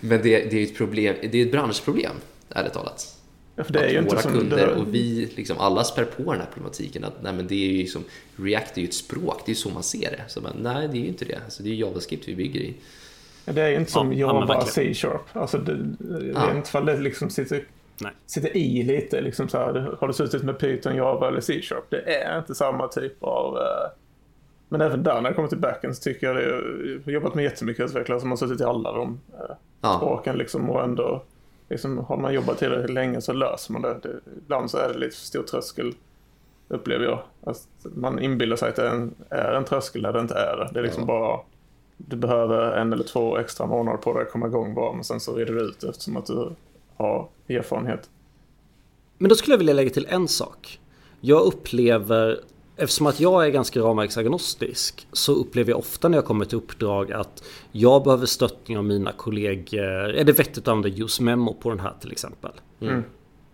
[0.00, 2.12] men det, det är ett problem, det är ett branschproblem,
[2.50, 3.16] ärligt talat.
[3.56, 6.04] Ja, för det är ju att inte våra som kunder och vi, liksom, alla spär
[6.04, 7.04] på den här problematiken.
[7.04, 8.04] Att, nej, men det är ju liksom,
[8.36, 10.22] React är ju ett språk, det är ju så man ser det.
[10.28, 11.38] Så, men, nej, det är ju inte det.
[11.44, 12.74] Alltså, det är ju JavaScript vi bygger i.
[13.44, 14.66] det är ju inte som Ja, ja, Java.
[14.66, 15.36] C-sharp.
[15.36, 16.50] Alltså, det, det Ja.
[16.50, 17.64] är inte för det liksom sitter,
[18.00, 18.12] Nej.
[18.26, 19.20] sitter i lite.
[19.20, 21.84] Liksom så här, har du suttit med Python, Java eller C-sharp?
[21.90, 23.56] Det är inte samma typ av...
[23.56, 23.90] eh,
[24.68, 26.48] men även där när det kommer till backend så tycker jag det är,
[26.96, 30.36] jag har jobbat med jättemycket utvecklare som har suttit i alla de eh, Ja, språken
[30.38, 31.22] liksom och ändå
[31.68, 33.96] liksom, har man jobbat tillräckligt länge så löser man det.
[34.02, 34.20] det.
[34.38, 35.94] Ibland så är det lite för stor tröskel
[36.68, 37.22] upplever jag.
[37.42, 40.56] Att man inbillar sig att det är en, är en tröskel när det inte är
[40.56, 40.70] det.
[40.72, 41.06] Det är liksom Ja.
[41.06, 41.40] bara
[41.96, 45.20] du behöver en eller två extra månader på dig att komma igång bara men sen
[45.20, 46.48] så reder du ut eftersom att du
[47.00, 48.10] har erfarenhet.
[49.18, 50.80] Men då skulle jag vilja lägga till en sak.
[51.20, 52.40] Jag upplever,
[52.76, 57.12] eftersom att jag är ganska ramverksagnostisk, så upplever jag ofta när jag kommer till uppdrag
[57.12, 60.14] att jag behöver stöttning av mina kollegor.
[60.14, 62.52] Är det vettigt att använda just memo på den här till exempel?
[62.80, 63.02] Mm.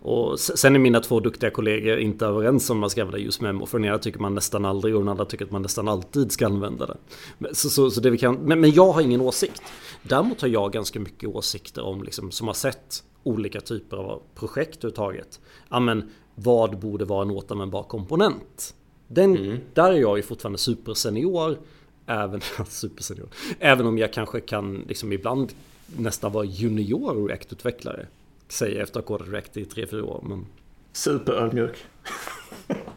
[0.07, 3.65] Och sen är mina två duktiga kollegor inte överens om man ska använda just memo.
[3.65, 6.31] För den ena tycker man nästan aldrig och den andra tycker att man nästan alltid
[6.31, 7.55] ska använda det.
[7.55, 9.61] Så, så, så det vi kan, men, men jag har ingen åsikt.
[10.03, 14.77] Däremot har jag ganska mycket åsikter om, liksom, som har sett olika typer av projekt
[14.77, 15.39] överhuvudtaget.
[15.69, 18.75] Ja, men vad borde vara en återanvändbar komponent?
[19.07, 21.57] Den, Där är jag ju fortfarande supersenior.
[22.05, 23.29] Även, supersenior.
[23.59, 25.53] Även om jag kanske kan liksom ibland
[25.97, 28.05] nästan vara junior React-utvecklare.
[28.47, 30.23] Säger jag efter att ha kodat React i 3-4 år.
[30.29, 30.45] Men
[30.93, 31.85] Superödmjuk.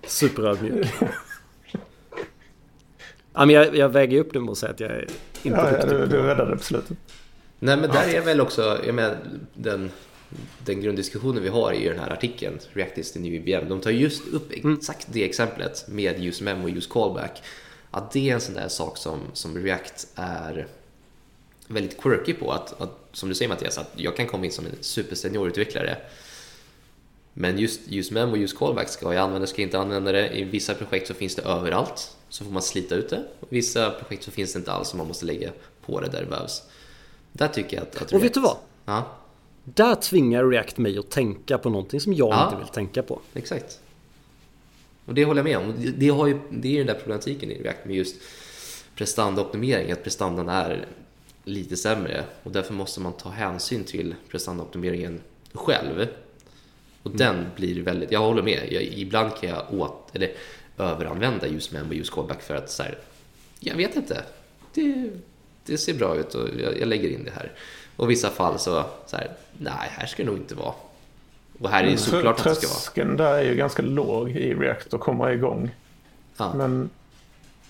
[0.06, 0.86] superödmjuk.
[3.32, 5.06] ja, men jag, jag väger upp det med att säga att jag är
[5.42, 6.96] inte Ja, ja, duktig du, på- du räddade det på slutet.
[7.58, 9.16] Nej men där är väl också, jag menar,
[9.54, 9.90] den,
[10.64, 13.90] den grunddiskussionen vi har i den här artikeln, React is the new IBM, de tar
[13.90, 17.42] just upp exakt det exemplet med use memo och use callback.
[17.90, 20.66] Att det är en sån där sak som, som React är
[21.70, 22.52] väldigt quirky på.
[22.52, 25.96] Att, att, som du säger Mattias, att jag kan komma in som en supersenior-utvecklare
[27.32, 30.38] men just use memo och use callback, ska jag använda ska jag inte använda det?
[30.38, 33.16] I vissa projekt så finns det överallt, så får man slita ut det.
[33.40, 35.50] I vissa projekt så finns det inte alls, så man måste lägga
[35.86, 36.62] på det där det behövs.
[37.32, 38.02] Där tycker jag att...
[38.02, 38.56] att Och vet du vad?
[38.84, 39.16] Ja,
[39.64, 42.44] Där tvingar React mig att tänka på någonting som jag Ja.
[42.44, 43.20] inte vill tänka på.
[43.34, 43.80] exakt.
[45.06, 45.74] Och det håller jag med om.
[45.78, 48.16] Det, det, har ju, det är ju den där problematiken i React med just
[48.94, 50.86] prestandaoptimering, att prestandan är
[51.44, 55.20] lite sämre och därför måste man ta hänsyn till prestandaoptimeringen
[55.52, 56.06] själv.
[57.02, 60.32] Och den blir väldigt, jag håller med, jag, ibland kan jag åt, eller
[60.78, 62.98] överanvända just mem och just callback för att så här,
[63.60, 64.24] jag vet inte,
[64.74, 65.10] det,
[65.64, 67.52] det ser bra ut och jag, jag lägger in det här.
[67.96, 70.74] Och i vissa fall så, så här, nej, här ska det nog inte vara.
[71.60, 72.76] Och här är det såklart att det ska vara.
[72.76, 75.70] Tröskeln där är ju ganska låg i React att komma igång.
[76.36, 76.54] Ja.
[76.54, 76.90] Men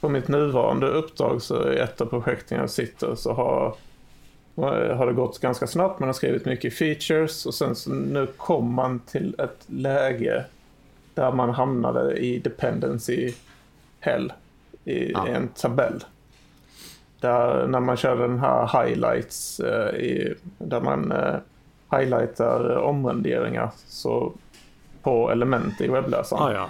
[0.01, 3.75] på mitt nuvarande uppdrag så i ett av projekten jag sitter så har,
[4.95, 6.01] har det gått ganska snabbt.
[6.01, 10.45] Man har skrivit mycket features och sen så nu kom man till ett läge
[11.15, 13.33] där man hamnade i dependency
[14.01, 14.33] hell
[14.85, 15.27] i Ja.
[15.27, 16.05] en tabell.
[17.21, 21.35] Där när man kör den här highlights eh, i, där man eh,
[21.99, 24.33] highlightar omrenderingar så
[25.03, 26.43] på element i webbläsaren.
[26.43, 26.69] Ah, ja.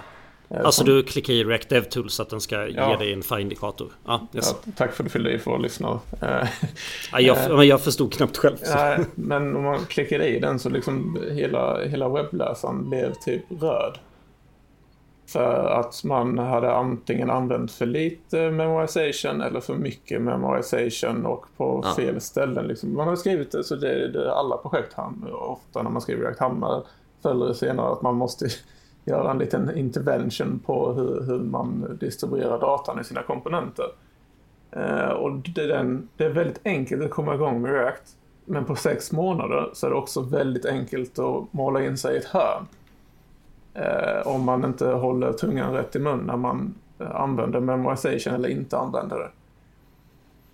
[0.51, 2.97] Eh, Alltså du klickar i React DevTools så att den ska ge Ja.
[2.97, 3.93] dig en file-indikator.
[4.07, 4.55] Ja, yes.
[4.67, 6.01] Ja, tack för att du fyllde i för att lyssna.
[6.23, 6.49] Eh,
[7.13, 8.57] ja, jag, men jag förstod knappt själv.
[8.75, 13.99] Nej, men om man klickar i den så liksom hela, hela webbläsaren blev typ röd.
[15.27, 21.81] För att man hade antingen använt för lite memorization eller för mycket memorization och på
[21.85, 21.95] Ja.
[21.95, 22.67] fel ställen.
[22.67, 22.95] Liksom.
[22.95, 26.41] Man har skrivit det så det, det alla projekt ham- ofta när man skriver React
[26.41, 26.83] hamnar
[27.23, 28.47] förr eller senare att man måste
[29.11, 33.87] göra en liten intervention på hur, hur man distribuerar datan i sina komponenter.
[34.71, 38.17] Eh, och det, är den, det är väldigt enkelt att komma igång med React.
[38.45, 42.19] Men på sex månader så är det också väldigt enkelt att måla in sig i
[42.19, 42.67] ett hörn.
[43.75, 48.49] Eh, om man inte håller tungan rätt i mun när man eh, använder memorization eller
[48.49, 49.31] inte använder det.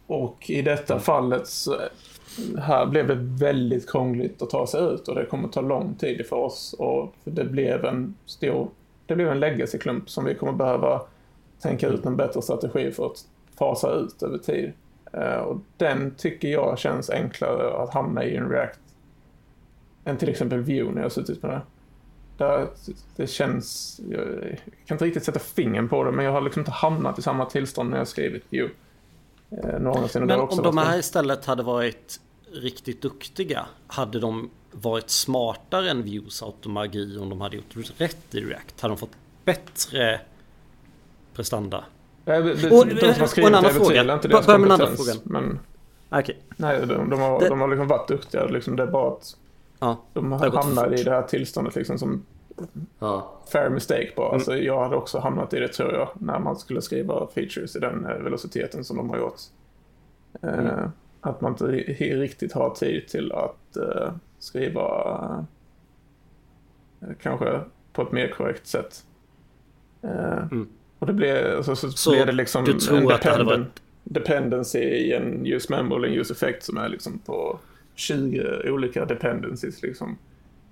[0.07, 1.77] Och i detta fallet så
[2.59, 6.27] här blev det väldigt krångligt att ta sig ut och det kommer ta lång tid
[6.27, 6.75] för oss.
[6.79, 8.68] Och det blev en stor,
[9.07, 11.03] det blev en legacy-klump som vi kommer behöva
[11.61, 13.25] tänka ut en bättre strategi för att
[13.59, 14.72] fasa ut över tid.
[15.12, 18.81] Eh, och den tycker jag känns enklare att hamna i en React
[20.05, 21.62] än till exempel Vue när jag suttit med det.
[22.38, 22.66] Där
[23.16, 24.20] det känns, jag
[24.87, 27.44] kan inte riktigt sätta fingern på det, men jag har liksom inte hamnat i samma
[27.44, 28.70] tillstånd när jag skrivit Vue.
[29.51, 30.27] Eh, någonsin.
[30.27, 32.20] Men om de här istället hade varit
[32.53, 38.41] riktigt duktiga, hade de varit smartare än Views automagi om de hade gjort rätt i
[38.41, 38.81] React?
[38.81, 40.21] Hade de fått bättre
[41.35, 41.85] prestanda?
[42.25, 42.47] Nej, och,
[42.87, 44.81] de som har skrivit det betvivlar inte deras kompetens.
[44.81, 45.17] Andra frågan.
[45.25, 45.59] Men,
[46.21, 46.35] okay.
[46.57, 48.45] Nej, de, de, har, det, de har liksom varit duktiga.
[48.45, 49.37] Liksom, det är bara att
[49.79, 52.25] ja, de hamnade i det här tillståndet liksom som
[52.99, 53.33] ja.
[53.53, 54.27] fair mistake bara.
[54.27, 54.35] Mm.
[54.35, 57.79] Alltså, jag hade också hamnat i det tror jag när man skulle skriva features i
[57.79, 59.41] den eh, velociteten som de har gjort.
[60.43, 60.91] Eh, mm.
[61.27, 64.85] Att man inte riktigt har tid till att uh, skriva
[67.01, 67.61] uh, kanske
[67.93, 69.05] på ett mer korrekt sätt.
[70.03, 70.69] Mm.
[70.99, 73.83] Och det blir, alltså, så, så blir det liksom du tror en dependent, varit...
[74.05, 77.59] dependency i en use memo eller en use effect som är liksom på
[77.95, 80.19] 20 olika dependencies liksom.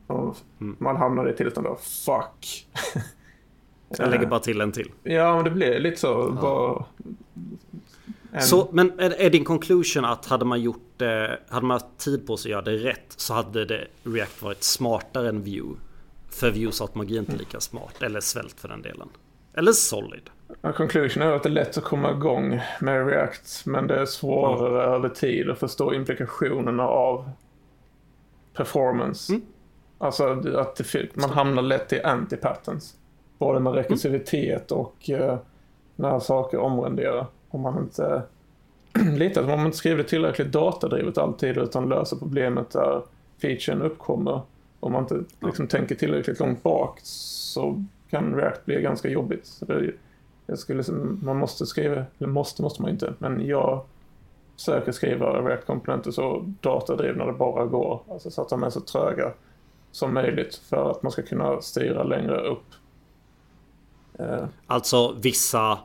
[0.06, 0.76] Och mm.
[0.78, 2.66] Man hamnar i tillstånd av fuck.
[3.98, 4.90] Jag lägger bara till en till.
[5.02, 6.06] Ja, men det blir lite så.
[6.06, 6.42] Ja.
[6.42, 6.84] Bara.
[8.40, 12.26] Så, men är, är, din conclusion att hade man gjort det, hade man haft tid
[12.26, 15.76] på sig att göra det rätt så hade det React varit smartare än Vue?
[16.30, 19.08] För Vue sa att magi inte är lika smart, eller svält för den delen.
[19.54, 20.30] Eller Solid.
[20.76, 24.84] Conclusion är att det är lätt att komma igång med React, men det är svårare
[24.84, 24.94] mm.
[24.94, 27.30] över tid att förstå implikationerna av
[28.54, 29.32] performance.
[29.32, 29.46] Mm.
[29.98, 30.24] Alltså
[30.56, 32.94] att det, man hamnar lätt i anti-patterns.
[33.38, 35.36] Både med rekursivitet och uh,
[35.96, 37.26] när saker omrenderar.
[37.54, 38.22] Om man inte
[39.18, 43.02] lite om man inte skriver tillräckligt datadrivet alltid utan löser problemet där
[43.42, 44.40] featuren uppkommer.
[44.80, 49.46] Om man inte liksom, tänker tillräckligt långt bak så kan React bli ganska jobbigt.
[49.46, 49.92] Så det,
[50.46, 50.82] jag skulle,
[51.22, 53.84] man måste skriva, eller måste måste man inte, men jag
[54.56, 58.02] försöker skriva React-komponenter så datadrivna det bara går.
[58.10, 59.32] Alltså så att de är så tröga
[59.92, 62.66] som möjligt för att man ska kunna styra längre upp.
[64.18, 64.44] Eh.
[64.66, 65.78] Alltså vissa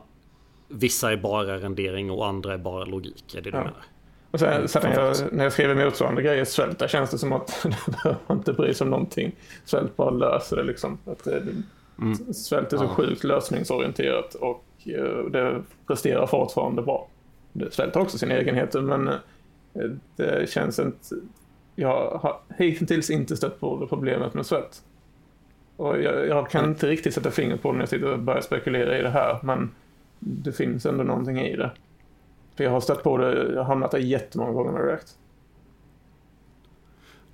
[0.70, 3.64] Vissa är bara rendering och andra är bara logik, är det du ja.
[3.64, 3.84] menar?
[4.30, 7.18] Och sen, sen när, jag, när jag skriver motsvarande grejer i svält, där känns det
[7.18, 7.66] som att
[8.26, 9.32] man inte bry sig om någonting.
[9.64, 10.98] Svält bara löser det liksom.
[11.04, 11.42] Att det,
[11.98, 12.14] mm.
[12.34, 12.88] Svält är så ja.
[12.88, 17.08] sjukt lösningsorienterat och uh, det presterar fortfarande bra.
[17.70, 19.14] Svält har också sina egenheter men uh,
[20.16, 21.14] det känns inte...
[21.74, 24.82] Jag har hittills inte stött på det problemet med svält.
[25.76, 28.40] Och jag, jag kan inte riktigt sätta fingret på det när jag sitter och börjar
[28.40, 29.70] spekulera i det här men
[30.20, 31.70] det finns ändå någonting i det.
[32.56, 35.16] För jag har stött på det, jag har hamnat där jättemånga gånger med React.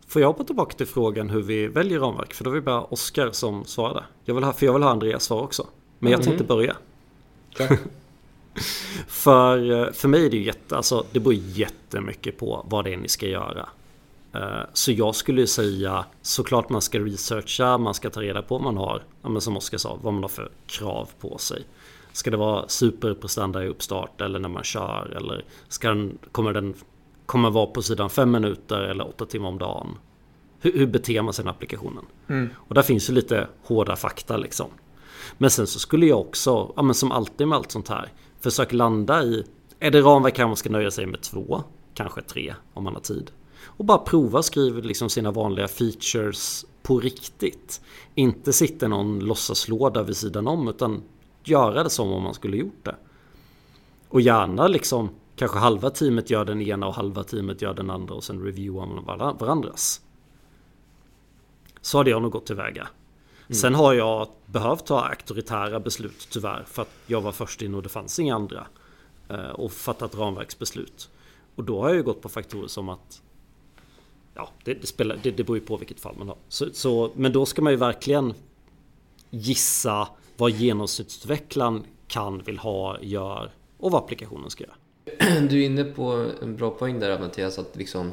[0.07, 2.35] Får jag hoppa tillbaka till frågan hur vi väljer ramverk?
[2.35, 4.05] För då vill bara Oskar som svarade.
[4.25, 5.67] Jag vill ha, för jag vill ha Andreas svar också.
[5.99, 6.57] Men jag tänkte mm.
[6.57, 6.77] börja.
[9.07, 12.97] för, för mig är det ju jätte, alltså det beror jättemycket på vad det är
[12.97, 13.69] ni ska göra.
[14.33, 18.75] Eh, så jag skulle säga såklart man ska researcha, man ska ta reda på vad
[18.75, 19.03] man har,
[19.41, 21.65] som Oskar sa, vad man har för krav på sig.
[22.17, 25.15] Ska det vara superprestanda i uppstart eller när man kör?
[25.17, 26.75] Eller ska den, kommer den
[27.27, 29.99] kommer vara på sidan fem minuter eller åtta timmar om dagen?
[30.61, 32.05] Hur, hur beter man sig i applikationen?
[32.29, 32.49] Mm.
[32.57, 34.67] Och där finns ju lite hårda fakta liksom.
[35.39, 38.73] Men sen så skulle jag också, ja men som alltid med allt sånt här, försök
[38.73, 39.45] landa i,
[39.81, 41.63] är det ramverk här man ska nöja sig med två?
[41.95, 43.31] Kanske tre om man har tid.
[43.65, 47.81] Och bara prova skriva liksom sina vanliga features på riktigt.
[48.15, 51.03] Inte sitta i någon låtsaslåda vid sidan om utan
[51.49, 52.97] göra det som om man skulle gjort det.
[54.09, 58.15] Och gärna liksom kanske halva teamet gör den ena och halva teamet gör den andra
[58.15, 60.01] och sen reviewar man varandras.
[61.81, 62.89] Så hade jag nog gått tillväga.
[63.47, 63.55] Mm.
[63.55, 67.83] Sen har jag behövt ta auktoritära beslut tyvärr för att jag var först in och
[67.83, 68.67] det fanns inga andra.
[69.29, 71.09] Eh, och fattat ramverksbeslut.
[71.55, 73.23] Och då har jag ju gått på faktorer som att
[74.35, 76.37] Ja, det, det, spelar, det, det beror ju på vilket fall man har.
[76.49, 78.35] Så, så, men då ska man ju verkligen
[79.31, 84.77] gissa vad genomsnittsutvecklaren kan, vill ha, gör och vad applikationen ska göra.
[85.49, 88.13] Du är inne på en bra poäng där Mattias, att liksom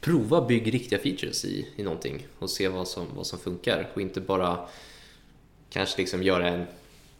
[0.00, 4.00] prova bygg riktiga features i, i någonting och se vad som, vad som funkar och
[4.00, 4.58] inte bara
[5.70, 6.66] kanske liksom göra en,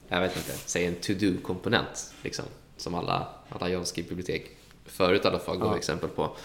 [0.09, 2.45] jag vet inte, säg en to-do-komponent liksom,
[2.77, 4.51] som alla, alla JavaScript-bibliotek
[4.85, 5.77] förut i alla fall gav ja.
[5.77, 6.37] exempel på.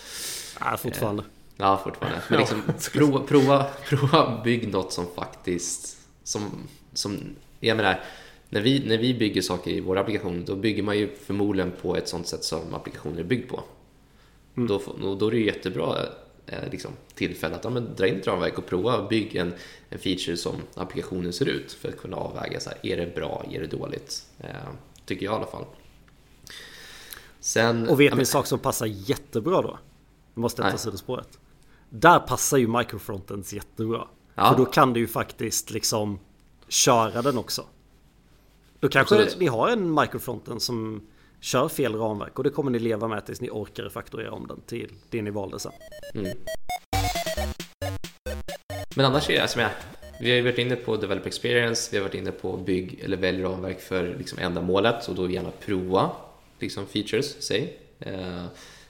[0.59, 1.23] Ja, fortfarande.
[1.23, 2.21] Eh, ja, fortfarande.
[2.29, 2.61] Men liksom,
[2.93, 6.51] prova, prova, prova bygg något som faktiskt, som,
[6.93, 8.03] som jag menar,
[8.49, 11.95] när vi, när vi bygger saker i vår applikation då bygger man ju förmodligen på
[11.95, 13.63] ett sånt sätt som applikationer är byggd på.
[14.55, 14.67] Mm.
[14.67, 15.97] Då, då är det jättebra
[16.45, 19.53] eh, liksom, tillfälle att ja, men, dra in ett ramverk och prova att bygga en,
[19.89, 23.45] en feature som applikationen ser ut för att kunna avväga så här, är det bra,
[23.51, 24.25] är det dåligt?
[24.39, 24.47] Eh,
[25.05, 25.65] tycker jag i alla fall.
[27.39, 29.79] Sen, Och vet ni men- en sak som passar jättebra då?
[30.33, 31.39] Nu måste ta sidospåret.
[31.89, 34.07] Där passar ju microfrontends jättebra.
[34.35, 34.49] Ja.
[34.51, 36.19] För då kan du ju faktiskt liksom
[36.69, 37.65] köra den också.
[38.79, 39.39] Då kanske Absolut.
[39.39, 41.07] ni har en microfronten som
[41.39, 44.61] kör fel ramverk och det kommer ni leva med tills ni orkar fakturera om den
[44.61, 45.71] till det ni valde sen.
[48.95, 49.71] Men annars är det som jag,
[50.21, 53.17] vi har ju varit inne på develop experience, vi har varit inne på bygg eller
[53.17, 56.11] välj ramverk för liksom ändamålet och då gärna prova
[56.59, 57.77] liksom features, säg.
[57.99, 58.45] Eh,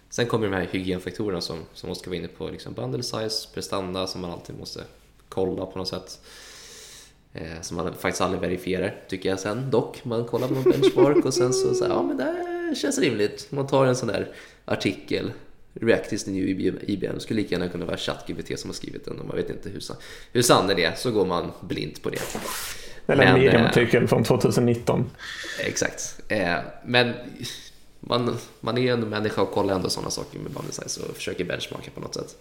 [0.09, 4.07] sen kommer de här hygienfaktorerna som, som Oskar var inne på, liksom bundle size, prestanda
[4.07, 4.83] som man alltid måste
[5.29, 6.19] kolla på något sätt.
[7.33, 10.05] Eh, som man faktiskt aldrig verifierar, tycker jag sen dock.
[10.05, 13.47] Man kollar på någon benchmark och sen så säger ja men det här känns rimligt.
[13.49, 14.27] Man tar en sån där
[14.65, 15.31] artikel,
[15.73, 17.19] React is the new IBM, IBM.
[17.19, 19.79] skulle lika gärna kunna vara ChatGPT som har skrivit den och man vet inte hur,
[19.79, 19.95] san-
[20.33, 22.19] hur sann den är, så går man blint på det.
[23.07, 25.09] Eller en Men, eh, Medium-artikel från 2019.
[25.59, 26.21] Exakt.
[26.27, 27.13] Eh, men
[27.99, 31.45] man, man är ju en människa och kollar ändå sådana saker med size och försöker
[31.45, 32.35] benchmarka på något sätt.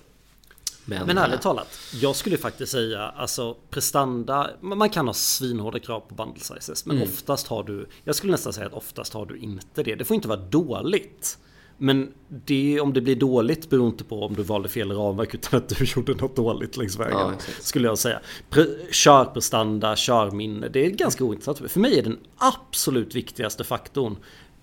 [0.89, 5.79] Men, Men eh, ärligt talat, jag skulle faktiskt säga alltså prestanda, man kan ha svinhårda
[5.79, 7.09] krav på bundle sizes men Mm.
[7.09, 9.95] oftast har du, jag skulle nästan säga att oftast har du inte det.
[9.95, 11.39] Det får inte vara dåligt.
[11.81, 15.59] Men det, om det blir dåligt beror inte på om du valde fel ramverk utan
[15.59, 17.19] att du gjorde något dåligt längs vägen.
[17.19, 18.21] Ja, skulle jag säga.
[18.51, 21.71] Pre- körprestanda, körminne, det är ganska ointressant.
[21.71, 24.17] För mig är den absolut viktigaste faktorn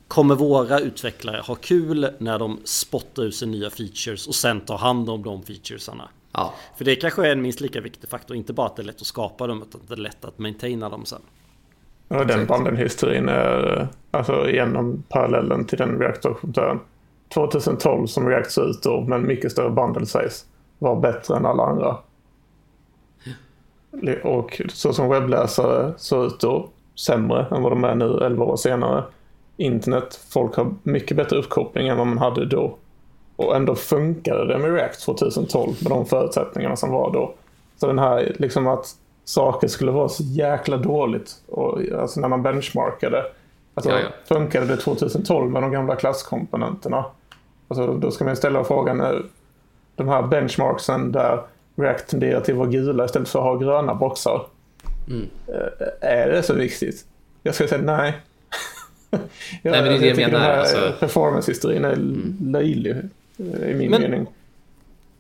[0.08, 4.78] Kommer våra utvecklare ha kul när de spottar ut sig nya features och sen tar
[4.78, 6.10] hand om de featuresarna?
[6.38, 8.38] Ja, För det kanske är en minst lika viktig faktor.
[8.38, 10.40] Inte bara att det är lätt att skapa dem utan att det är lätt att
[10.40, 11.22] maintaina dem sen.
[12.08, 12.48] Och den Exakt.
[12.48, 16.80] bandenhistorin är alltså genom parallellen till den React-dokumentären.
[17.34, 20.46] 2012 som React såg ut då, men mycket större bundle size,
[20.80, 21.98] var bättre än alla andra.
[24.24, 28.56] Och så som webbläsare såg ut då, sämre än vad de är nu 11 år
[28.56, 29.04] senare.
[29.58, 32.78] Internet, folk har mycket bättre uppkoppling än vad man hade då.
[33.36, 37.34] Och ändå funkade det med React 2012 med de förutsättningarna som var då.
[37.78, 38.88] Så den här liksom att
[39.26, 41.32] saker skulle vara så jäkla dåligt.
[41.48, 43.24] Och, alltså när man benchmarkade.
[43.74, 44.08] Alltså, Ja, ja.
[44.26, 47.06] Funkade det 2012 med de gamla klasskomponenterna?
[47.68, 49.02] Alltså, då ska man ställa frågan.
[49.02, 49.12] eh,
[49.96, 51.42] De här benchmarksen där
[51.76, 54.46] React tenderar till att vara gula istället för att ha gröna boxar.
[55.08, 55.28] Mm.
[55.48, 57.06] Eh, Är det så viktigt?
[57.44, 58.14] Jag skulle säga nej.
[59.62, 61.96] jag, men det är det jag tycker menar, Den här alltså- performance-historien är
[62.52, 62.98] löjlig eh,
[63.40, 64.28] i min Men- mening.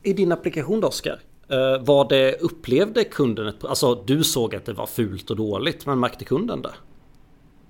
[0.03, 1.19] I din applikation då Oskar?
[1.47, 3.65] eh, Var det, upplevde kunden ett...
[3.65, 6.71] Alltså du såg att det var fult och dåligt men märkte kunden det?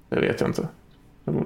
[0.09, 0.67] Det vet jag inte.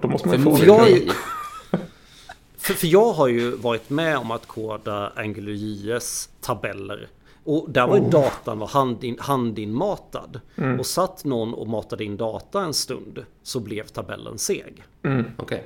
[0.02, 0.66] Då måste man ju fråga.
[0.66, 1.12] Jag är-
[2.58, 7.08] För, för jag har ju varit med om att koda AngularJS tabeller.
[7.44, 8.10] Och där var ju Oh.
[8.10, 10.40] datan var handin, handinmatad.
[10.56, 10.80] Mm.
[10.80, 14.84] Och satt någon och matade in data en stund så blev tabellen seg.
[15.38, 15.64] okej.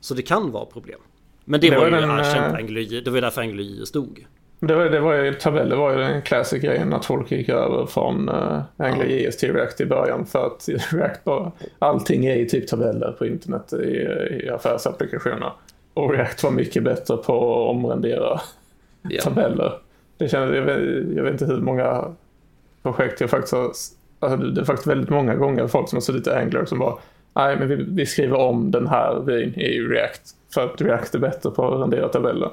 [0.00, 1.00] Så det kan vara problem.
[1.50, 3.04] Men det, Det var, var ju den, erkänt eh, AngularJS.
[3.04, 4.26] Det var ju därför AngularJS stod.
[4.60, 7.86] Det var, det var ju, tabeller var ju den classic grejen att folk gick över
[7.86, 12.68] från uh, AngularJS till React i början för att React bara, allting är ju typ
[12.68, 13.86] tabeller på internet i,
[14.44, 15.52] i affärsapplikationer.
[15.94, 18.40] Och React var mycket bättre på att omrendera
[19.02, 19.20] Ja.
[19.24, 19.72] tabeller.
[20.16, 22.14] Det känner, jag, vet, jag vet inte hur många
[22.82, 23.72] projekt jag faktiskt har...
[24.22, 26.94] Alltså det är faktiskt väldigt många gånger folk som har suttit i Angular som bara
[27.40, 30.22] Nej, men vi, vi skriver om den här vyn i React
[30.54, 32.50] för att React är bättre på att rendera tabeller.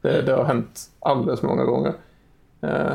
[0.00, 1.92] Det, det har hänt alldeles för många gånger.
[2.60, 2.92] Eh,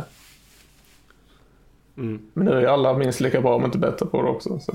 [1.97, 2.21] Mm.
[2.33, 4.59] Men nu är alla minst lika bra om inte bättre på det också.
[4.59, 4.73] Så.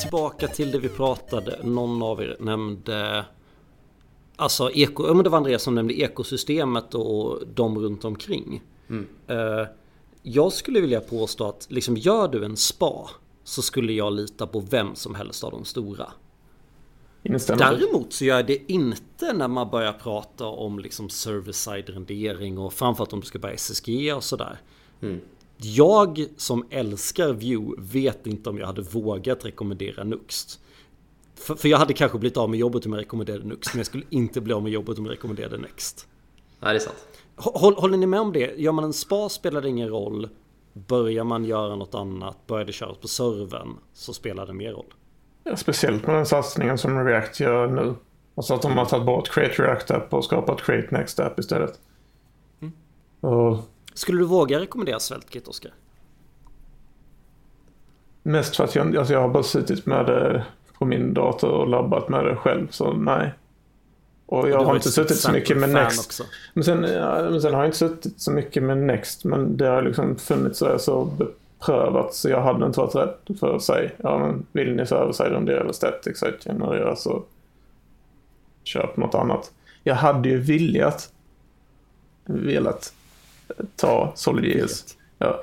[0.00, 1.58] Tillbaka till det vi pratade.
[1.62, 3.24] Någon av er nämnde...
[4.36, 8.62] Alltså eko, ja, men det var Andreas som nämnde ekosystemet och de runt omkring.
[9.26, 9.66] Eh,
[10.22, 13.10] jag skulle vilja påstå att liksom gör du en spa
[13.44, 16.12] så skulle jag lita på vem som helst av de stora.
[17.22, 17.58] Instämmer.
[17.58, 22.72] Däremot så gör jag det inte när man börjar prata om liksom server-side rendering och
[22.72, 24.60] framförallt om du ska börja SSG och sådär.
[25.56, 30.60] Jag som älskar Vue vet inte om jag hade vågat rekommendera Nuxt.
[31.34, 33.86] För, för jag hade kanske blivit av med jobbet om jag rekommenderade Nuxt men jag
[33.86, 36.08] skulle inte bli av med jobbet om jag rekommenderade Next.
[36.60, 37.06] Nej, det är sant.
[37.36, 38.54] Håll, håller ni med om det?
[38.56, 40.28] Gör man en spa spelar det ingen roll.
[40.72, 44.94] Börjar man göra något annat, börjar det köras på servern så spelar det mer roll.
[45.44, 47.94] Ja, speciellt med den satsningen som React gör nu.
[48.34, 51.80] Alltså att de har tagit bort Create React App och skapat Create Next App istället.
[53.20, 53.58] Och
[53.94, 55.72] Skulle du våga rekommendera SvelteKit, Oskar?
[58.22, 60.44] mest för att jag, alltså jag har bara suttit med det
[60.78, 63.32] på min dator och labbat med det själv, så nej.
[64.32, 66.06] Och jag Du har inte suttit så mycket med Next.
[66.06, 66.24] Också.
[66.54, 69.66] Men sen, ja, men sen har jag inte suttit så mycket med Next, men det
[69.66, 71.10] har liksom funnits så, så
[71.58, 75.32] prövat så jag hade inte varit rädd för att säga ja men vill ni server-side
[75.32, 77.24] rendera eller static site generera så
[78.64, 79.50] köp något annat.
[79.82, 81.12] Jag hade ju velat
[82.24, 82.92] velat
[83.76, 84.96] ta SolidJS.
[85.18, 85.42] Ja,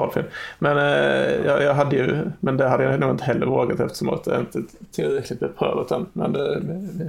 [0.00, 0.24] talfel.
[0.58, 4.08] Men eh, jag, jag, hade ju, men det hade jag nog inte heller vågat eftersom
[4.08, 6.06] att jag inte tillräckligt beprövat än.
[6.12, 6.62] Men det,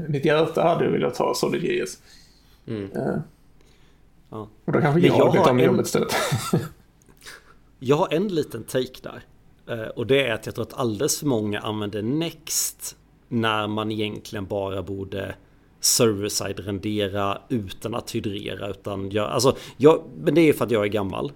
[0.09, 1.97] mitt hjärta hade ju velat ta SolidJS.
[2.67, 2.91] Mm.
[2.95, 3.17] Eh,
[4.29, 4.47] ja.
[4.65, 5.65] Och då kanske jag, jag vet om en...
[5.65, 6.13] jobbet istället.
[7.79, 9.23] jag har en liten take där.
[9.67, 13.91] Eh, och det är att jag tror att alldeles för många använder Next när man
[13.91, 15.35] egentligen bara borde
[15.79, 18.69] server-side rendera utan att hydrera.
[18.69, 21.31] Utan jag, alltså, jag, men det är för att jag är gammal.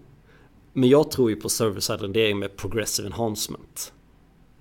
[0.78, 3.94] Men jag tror ju på server-side rendering med progressive enhancement.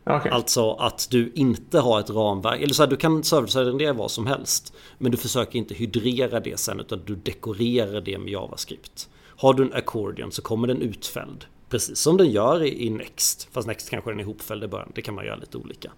[0.07, 0.33] Okay.
[0.33, 2.63] Alltså att du inte har ett ramverk.
[2.63, 4.73] Eller så här, du kan server-side rendera vad som helst.
[4.99, 9.09] Men du försöker inte hydrera det sen utan du dekorerar det med JavaScript.
[9.37, 11.45] Har du en accordion så kommer den utfälld.
[11.69, 13.49] Precis som den gör i, Next.
[13.53, 14.93] Fast Next kanske den är ihopfälld i början.
[14.95, 15.93] Det kan man göra lite olika.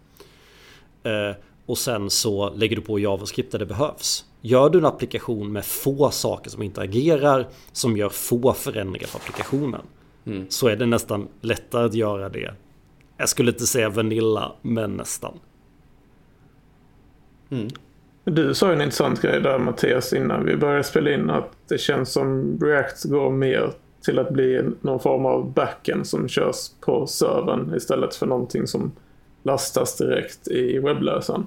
[1.07, 1.37] Uh,
[1.67, 4.25] och sen så lägger du på JavaScript där det behövs.
[4.41, 9.83] Gör du en applikation med få saker som interagerar som gör få förändringar för applikationen
[10.27, 10.47] mm.
[10.49, 12.55] så är det nästan lättare att göra det.
[13.16, 15.39] Jag skulle inte säga Vanilla, men nästan.
[17.51, 17.68] Mm.
[18.24, 22.12] Du sa en intressant grej där Mattias innan vi började spela in att det känns
[22.12, 23.72] som React går mer
[24.03, 28.93] till att bli någon form av backend som körs på servern istället för någonting som
[29.43, 31.47] lastas direkt i webbläsaren.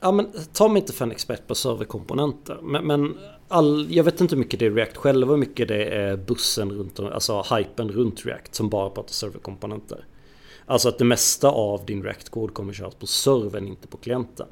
[0.00, 2.58] Ja men ta mig inte för en expert på serverkomponenter.
[2.62, 3.14] Men, men
[3.48, 6.72] all, jag vet inte hur mycket det är React själva hur mycket det är bussen
[6.72, 10.04] runt, alltså hypen runt React som bara pratar serverkomponenter.
[10.66, 14.46] Alltså att det mesta av din React-kod kommer köras på servern, inte på klienten.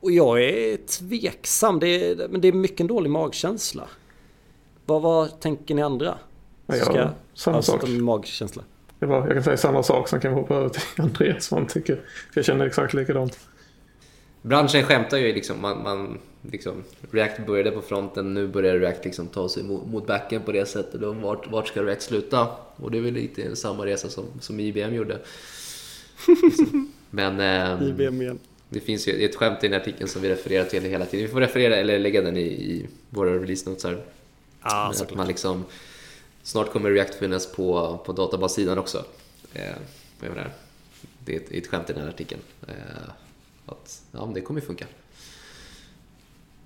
[0.00, 3.88] Och jag är tveksam, det är, men det är mycket en dålig magkänsla.
[4.86, 6.18] Vad, vad tänker ni andra?
[6.68, 7.88] Ska ja, samma alltså, sak.
[7.88, 8.62] magkänsla.
[8.98, 11.94] Var, jag kan säga samma sak som kan hoppa över till Andreas vad han tycker.
[12.32, 13.38] För jag känner exakt likadant.
[14.42, 19.26] Branschen skämtar ju liksom, man, man liksom, React började på fronten, nu börjar React liksom
[19.26, 21.02] ta sig mot, mot backen på det sättet.
[21.02, 22.48] Och vart, vart ska React sluta?
[22.76, 25.18] Och det är väl lite samma resa som, som IBM gjorde.
[27.10, 28.38] Men eh, IBM igen.
[28.68, 31.26] det finns ju ett skämt i den artikeln som vi refererar till hela tiden.
[31.26, 34.04] Vi får referera eller lägga den i, i våra release notes här.
[34.60, 35.64] Ah, att man liksom,
[36.42, 39.04] snart kommer React finnas på, på databassidan också.
[39.54, 39.76] Eh,
[41.24, 42.40] det är ett, ett skämt i den här artikeln.
[42.68, 42.74] Eh,
[43.68, 44.84] att ja, det kommer ju funka.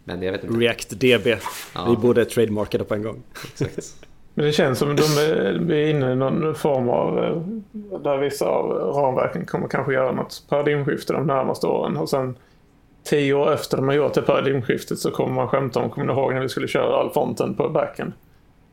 [0.04, 0.58] Men jag vet inte.
[0.58, 1.26] ReactDB.
[1.74, 1.90] Ja.
[1.90, 3.22] Vi borde trademarka det på en gång.
[3.60, 4.06] Exakt.
[4.34, 7.42] Men det känns som att de är inne i någon form av eh,
[7.98, 12.36] där vissa av ramverken kommer kanske göra något paradigmskifte de närmaste åren och sen
[13.04, 16.12] tio år efter de har gjort det paradigmskiftet så kommer man skämta om, kommer ni
[16.12, 18.12] ihåg när vi skulle köra all fronten på backen?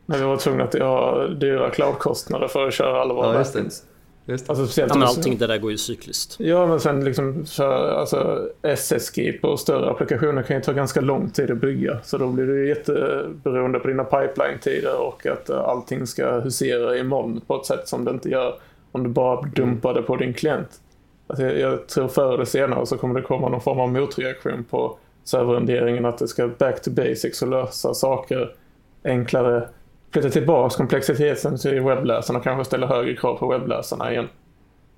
[0.06, 3.84] När vi var tvungna att ha dyra cloudkostnader för att köra alla våra ja, backends.
[4.30, 6.36] Just Alltså speciellt ja, men allting det där går ju cykliskt.
[6.40, 11.30] Ja, men sen liksom för alltså, SSG på större applikationer kan ju ta ganska lång
[11.30, 12.00] tid att bygga.
[12.04, 17.04] Så då blir du jätteberoende på dina pipeline-tider och att uh, allting ska husera i
[17.04, 18.56] moln på ett sätt som det inte gör
[18.92, 20.82] om du bara dumpar det på din klient.
[21.28, 24.66] Alltså, jag, jag tror förr eller senare så kommer det komma någon form av motreaktion
[24.70, 28.56] på serverrenderingen att det ska back to basics och lösa saker
[29.04, 29.68] enklare
[30.12, 34.28] flytta tillbaka komplexiteten till webbläsarna och kanske ställa högre krav på webbläsarna igen.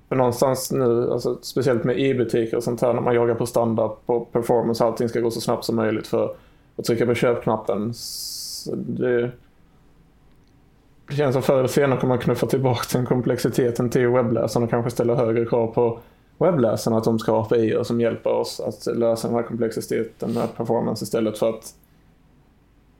[0.08, 3.90] För någonstans nu, alltså, speciellt med e-butiker och sånt här, när man jagar på standard,
[4.06, 6.34] på performance, allting ska gå så snabbt som möjligt för
[6.76, 7.92] att trycka på köpknappen.
[8.74, 9.30] Det,
[11.08, 14.70] det känns som förr eller senare kommer man knuffa tillbaka den komplexiteten till webbläsarna och
[14.70, 15.98] kanske ställa högre krav på
[16.38, 20.56] webbläsarna att de ska ha API som hjälper oss att lösa den här komplexiteten med
[20.56, 21.74] performance istället för att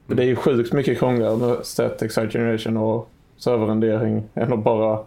[0.07, 4.64] för det är ju sjukt mycket krångligare med static site generation och serverrendering än att
[4.64, 4.98] bara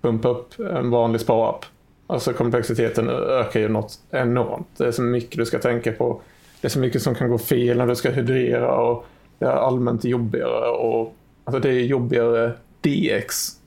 [0.00, 1.64] pumpa upp en vanlig sparapp.
[2.06, 4.66] Alltså komplexiteten ökar ju något enormt.
[4.76, 6.20] Det är så mycket du ska tänka på.
[6.60, 9.06] Det är så mycket som kan gå fel när du ska hydrera och
[9.38, 10.70] det är allmänt jobbigare.
[10.70, 11.14] Och,
[11.44, 13.60] alltså det är jobbigare DX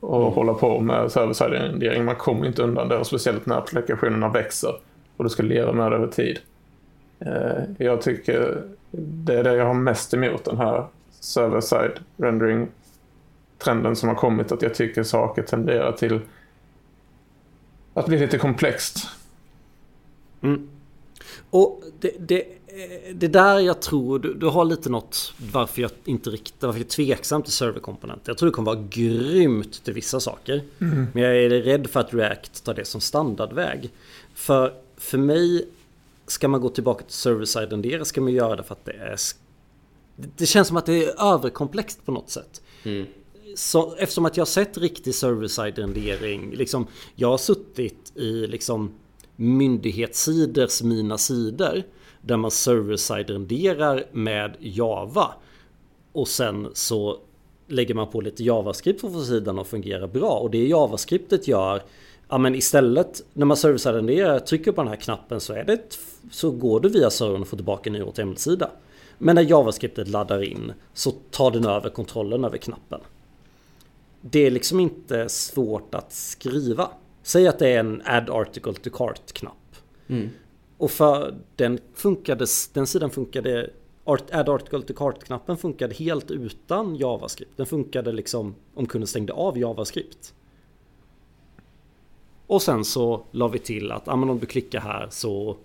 [0.00, 0.32] att mm.
[0.32, 2.04] hålla på med server-side rendering.
[2.04, 4.74] Man kommer inte undan det och speciellt när applikationerna växer
[5.16, 6.38] och du ska leva med det över tid.
[7.20, 10.86] Eh, jag tycker det är det jag har mest emot den här
[11.20, 12.68] server-side rendering
[13.58, 16.20] trenden som har kommit att jag tycker saker tenderar till
[17.94, 19.08] att bli lite komplext.
[20.42, 20.68] Mm.
[21.50, 22.44] Och det, det,
[23.14, 26.86] det där jag tror, du, du, har lite något varför jag inte riktigt, varför jag
[26.86, 28.30] är tveksam till serverkomponenter.
[28.30, 30.62] Jag tror det kommer vara grymt till vissa saker.
[30.78, 31.06] Mm.
[31.12, 33.90] Men jag är rädd för att React tar det som standardväg.
[34.34, 35.68] För, för mig
[36.30, 39.16] ska man gå tillbaka till server-side rendera ska man göra det för att det är
[40.36, 42.62] Det känns som att det är överkomplext på något sätt.
[42.82, 43.06] Mm.
[43.56, 46.54] Så, eftersom att jag har sett riktig server-side rendering.
[46.54, 48.92] Liksom, jag har suttit i liksom
[49.36, 51.82] myndighetssidors mina sidor.
[52.22, 55.34] Där man server-side renderar med Java.
[56.12, 57.18] Och sen så
[57.68, 60.38] lägger man på lite JavaScript för att få sidan att fungera bra.
[60.38, 61.82] Och det JavaScriptet gör
[62.30, 65.72] Ja men istället när man server-side renderar trycker på den här knappen så är det
[65.72, 65.98] ett,
[66.30, 68.70] så går du via servern och får tillbaka en ny HTML-sida.
[69.18, 73.00] Men när JavaScriptet laddar in så tar den över kontrollen över knappen.
[74.20, 76.88] Det är liksom inte svårt att skriva.
[77.22, 79.76] Säg att det är en add article to cart-knapp.
[80.08, 80.30] Mm.
[80.78, 83.70] Och för den funkade, den sidan funkade
[84.04, 87.56] Add article to cart-knappen funkade helt utan JavaScript.
[87.56, 90.34] Den funkade liksom om kunden stängde av JavaScript.
[92.46, 95.56] Och sen så la vi till att ah, om du klickar här så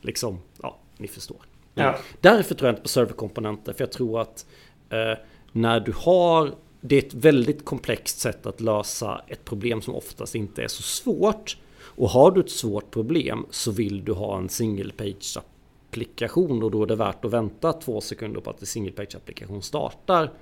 [0.00, 1.46] liksom, ja, ni förstår.
[1.74, 1.98] Ja.
[2.20, 3.72] Därför tror jag inte på serverkomponenter.
[3.72, 4.46] För jag tror att
[4.90, 5.18] eh,
[5.52, 6.54] när du har...
[6.80, 10.82] Det är ett väldigt komplext sätt att lösa ett problem som oftast inte är så
[10.82, 11.56] svårt.
[11.80, 15.38] Och har du ett svårt problem så vill du ha en single page
[15.90, 19.16] applikation och då är det värt att vänta två sekunder på att en single page
[19.16, 20.32] applikation startar.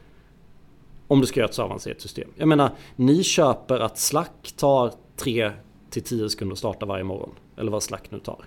[1.06, 2.30] Om du ska göra ett så avancerat system.
[2.36, 5.52] Jag menar, ni köper att Slack tar 3
[5.90, 7.30] till 10 sekunder att starta varje morgon.
[7.56, 8.44] Eller vad Slack nu tar.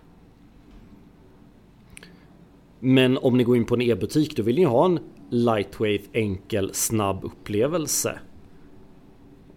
[2.84, 6.73] Men om ni går in på en e-butik då vill ni ha en lightwave, enkel,
[6.73, 8.19] snabb upplevelse.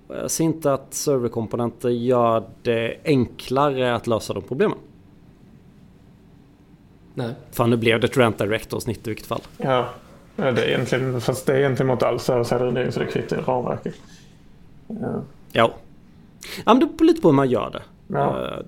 [0.08, 4.78] Jag ser inte att serverkomponenter gör det enklare att lösa de problemen.
[7.14, 7.34] Nej.
[7.50, 9.40] Fan nu blev det ett Rent Direct avsnitt i vilket fall.
[9.56, 9.88] Ja,
[10.36, 13.94] det är egentligen, fast det är egentligen mot all server så det kvittar ramverket.
[14.88, 15.22] Ja.
[15.52, 15.74] Ja.
[16.64, 17.82] Ja men det beror lite på hur man gör det.
[18.08, 18.46] Ja.
[18.46, 18.58] Eh,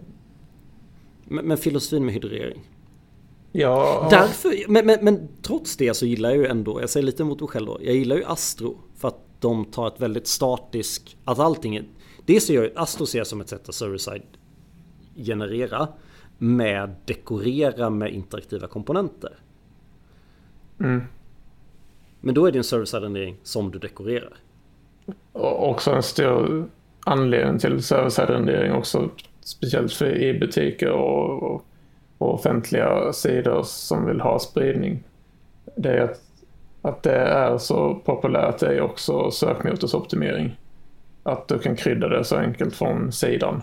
[1.24, 2.61] Men, men filosofin med hydrering.
[3.59, 7.22] Ja, Därför, men, men, men trots det så gillar jag ju ändå, jag säger lite
[7.22, 7.78] emot mig själv då.
[7.82, 11.84] Jag gillar ju Astro för att de tar ett väldigt statisk, att allting är...
[12.24, 14.22] Det ser jag, Astro ser jag som ett sätt att server-side
[15.16, 15.88] generera
[16.38, 19.32] med dekorera med interaktiva komponenter.
[20.80, 21.02] Mm.
[22.20, 24.36] Men då är det en server-side rendering som du dekorerar.
[25.32, 26.68] Och också en stor
[27.00, 29.11] anledning till server-side rendering också.
[29.40, 31.64] Speciellt för e-butiker och, och,
[32.18, 35.04] och offentliga sidor som vill ha spridning.
[35.76, 36.20] Det är att,
[36.82, 40.56] att det är så populärt är också sökmotorsoptimering.
[41.22, 43.62] Att du kan krydda det så enkelt från sidan.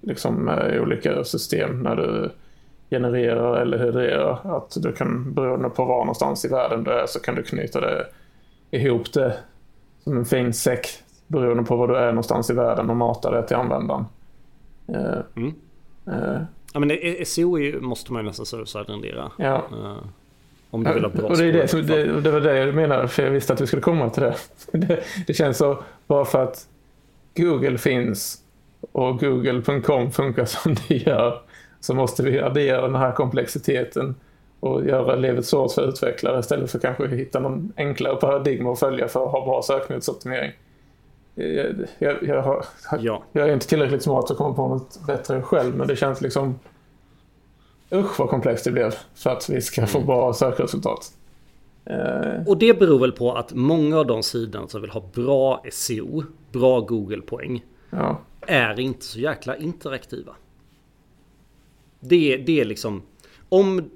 [0.00, 2.30] Liksom med olika system när du
[2.90, 4.56] genererar eller hydrerar.
[4.56, 7.80] Att du kan, beroende på var någonstans i världen du är, så kan du knyta
[7.80, 8.06] det
[8.70, 9.34] ihop det
[10.04, 10.86] som en fin säck
[11.26, 14.04] beroende på var du är någonstans i världen och mata det till användaren.
[14.88, 15.54] Eh, Mm.
[16.72, 19.30] Ja men det- SEO är ju, måste man ju nästan server-side rendera.
[19.36, 19.56] ja.
[19.72, 19.96] Eh,
[20.70, 22.74] om du vill ha bra och det, är det, som- det, det var det jag
[22.74, 24.34] menade, för jag visste att vi skulle komma till det.
[24.78, 26.68] Det, det känns så, bara för att
[27.36, 28.42] Google finns
[28.92, 31.40] och google.com funkar som det gör,
[31.80, 34.14] så måste vi addera den här komplexiteten
[34.60, 39.08] och göra livet svårt för utvecklare istället för kanske hitta någon enklare paradigm att följa
[39.08, 40.52] för att ha bra sökmotorsoptimering.
[41.38, 42.64] Jag, jag, jag, har,
[43.00, 43.22] Ja.
[43.32, 46.58] jag är inte tillräckligt smart att komma på något bättre själv, men det känns liksom...
[47.92, 51.12] Usch vad komplext det blev för att vi ska få bra sökresultat.
[51.84, 55.62] Eh, Och det beror väl på att många av de sidorna som vill ha bra
[55.72, 56.22] SEO,
[56.52, 58.20] bra Google-poäng, ja.
[58.40, 60.32] är inte så jäkla interaktiva.
[62.00, 63.02] Det, är- det är liksom...
[63.48, 63.90] Om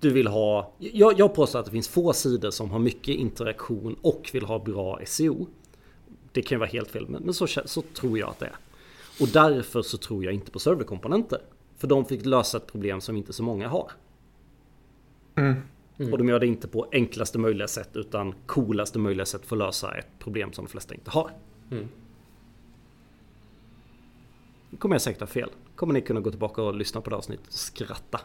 [0.00, 0.72] du vill ha...
[0.78, 4.58] Jag, jag påstår att det finns få sidor som har mycket interaktion och vill ha
[4.58, 5.46] bra SEO.
[6.36, 8.56] Det kan ju vara helt fel, men men så, så tror jag att det är.
[9.20, 11.40] Och därför så tror jag inte på serverkomponenter.
[11.76, 13.90] För de fick lösa ett problem som inte så många har.
[15.34, 15.62] Mm.
[16.12, 19.58] Och de gör det inte på enklaste möjliga sätt utan coolaste möjliga sätt för att
[19.58, 21.30] lösa ett problem som de flesta inte har.
[21.70, 21.88] Mm.
[24.70, 25.50] Nu kommer jag säkert ha fel.
[25.76, 28.20] Kommer ni kunna gå tillbaka och lyssna på det avsnittet och skratta.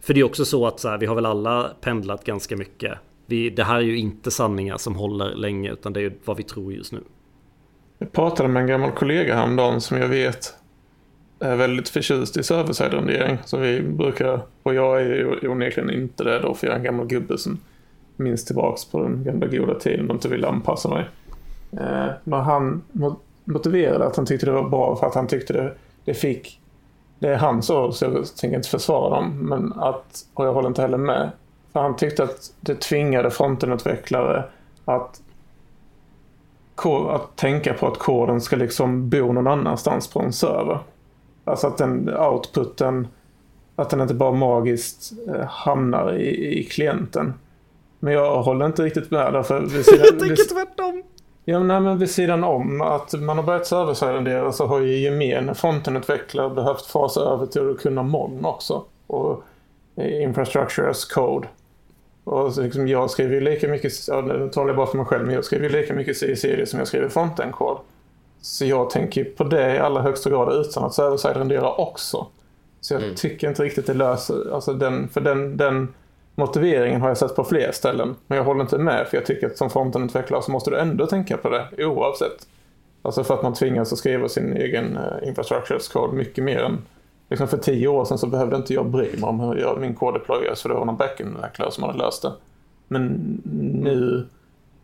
[0.00, 2.98] För det är också så att så här, vi har väl alla pendlat ganska mycket.
[3.30, 6.36] Vi, det här är ju inte sanningar som håller länge utan det är ju vad
[6.36, 7.00] vi tror just nu.
[7.98, 10.54] Jag pratade med en gammal kollega häromdagen som jag vet
[11.38, 13.38] är väldigt förtjust i server-side-rendering.
[13.44, 16.84] Så vi brukar, och jag är ju onekligen inte det då för jag är en
[16.84, 17.58] gammal gubbe som
[18.16, 21.04] minns tillbaks på den gamla goda tiden och inte vill anpassa mig.
[21.72, 22.82] Eh, men han
[23.44, 25.74] motiverade att han tyckte det var bra för att han tyckte det,
[26.04, 26.60] det fick,
[27.18, 30.68] det är hans ord så jag tänker inte försvara dem, men att, och jag håller
[30.68, 31.30] inte heller med.
[31.72, 34.44] För han tyckte att det tvingade frontenutvecklare
[34.84, 35.20] att
[37.10, 40.78] att tänka på att koden ska liksom bo någon annanstans på en server.
[41.44, 43.08] Alltså att den outputen,
[43.76, 47.34] att den inte bara magiskt eh, hamnar i, i klienten.
[47.98, 51.02] Men jag håller inte riktigt med därför vid Jag sidan, tänker vid, tvärtom.
[51.44, 54.98] ja, men nej, men vid sidan om att man har börjat serversidendera så har ju
[54.98, 58.84] gemene frontenutvecklare behövt fasa över till att kunna moln också.
[59.06, 59.42] Och
[59.96, 61.48] eh, infrastructure as code.
[62.24, 65.06] Och så liksom jag skriver ju lika mycket, ja, nu talar jag bara för mig
[65.06, 67.78] själv, men jag skriver ju lika mycket C-serie som jag skriver frontend-kod.
[68.40, 72.26] Så jag tänker på det i allra högsta grad utan att server-side rendera också.
[72.80, 73.14] Så jag Mm.
[73.14, 75.88] tycker inte riktigt det löser, alltså den, för den, den
[76.34, 78.16] motiveringen har jag sett på fler ställen.
[78.26, 81.06] Men jag håller inte med för jag tycker att som frontendutvecklare så måste du ändå
[81.06, 82.46] tänka på det oavsett.
[83.02, 86.78] Alltså för att man tvingas att skriva sin egen uh, infrastructure mycket mer än
[87.30, 89.94] Liksom för tio år sedan så behövde inte jag bry mig om hur jag, min
[89.94, 92.32] kod deployas för det var någon backend-utvecklare som hade löst det.
[92.88, 93.02] Men
[93.74, 94.26] nu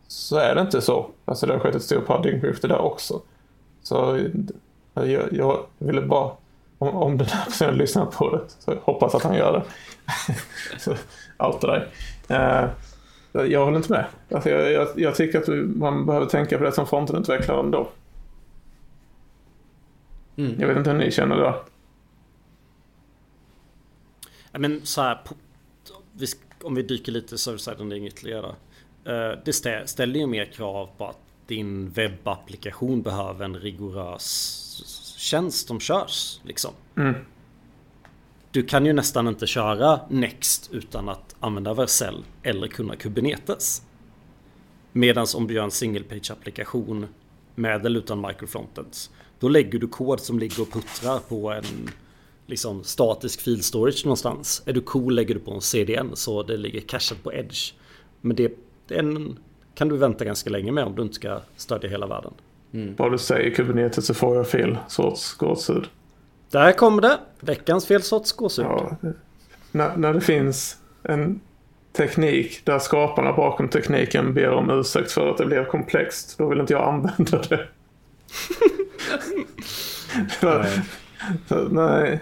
[0.07, 1.09] så är det inte så.
[1.25, 3.21] Alltså det har skett ett stort paradigmskifte där också.
[3.83, 4.19] Så
[4.93, 6.31] jag, jag ville bara,
[6.77, 9.63] om, om den här personen lyssnar på det, så jag hoppas att han gör det.
[10.79, 10.95] så
[11.37, 11.87] outa dig.
[12.31, 12.69] Uh,
[13.51, 14.05] jag håller inte med.
[14.31, 17.87] Alltså jag, jag, jag tycker att man behöver tänka på det som frontenutvecklare ändå.
[20.35, 20.55] Mm.
[20.59, 21.53] Jag vet inte hur ni känner det.
[24.57, 25.19] Men så här,
[26.63, 28.55] om vi dyker lite server-side ytterligare.
[29.05, 34.63] Eh, det stä- ställer ju mer krav på att din webbapplikation behöver en rigorös
[35.17, 36.39] tjänst som körs.
[36.43, 36.71] Liksom.
[36.97, 37.15] Mm.
[38.51, 43.81] Du kan ju nästan inte köra Next utan att använda Vercel eller kunna Kubernetes.
[44.91, 47.07] Medan om du gör en single page applikation
[47.55, 49.11] med eller utan microfrontends.
[49.39, 51.89] Då lägger du kod som ligger och puttrar på en
[52.47, 54.63] liksom statisk fil storage någonstans.
[54.65, 57.73] Är du cool lägger du på en CDN så det ligger cachat på edge.
[58.21, 58.51] Men det,
[58.87, 59.39] den
[59.75, 62.33] kan du vänta ganska länge med om du inte ska stödja hela världen.
[62.97, 65.87] Vad du säger Kubernetes så får jag fel sorts gåshud.
[66.51, 67.19] Där kommer det!
[67.39, 68.65] Veckans fel sorts gåshud.
[68.65, 68.97] Ja,
[69.71, 71.41] när, när det finns en
[71.93, 76.59] teknik där skaparna bakom tekniken ber om ursäkt för att det blev komplext, då vill
[76.59, 77.67] inte jag använda det.
[80.41, 80.81] Nej.
[81.69, 82.19] Nej,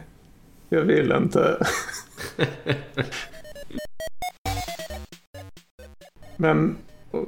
[0.76, 1.58] jag vill inte.
[6.38, 6.76] Men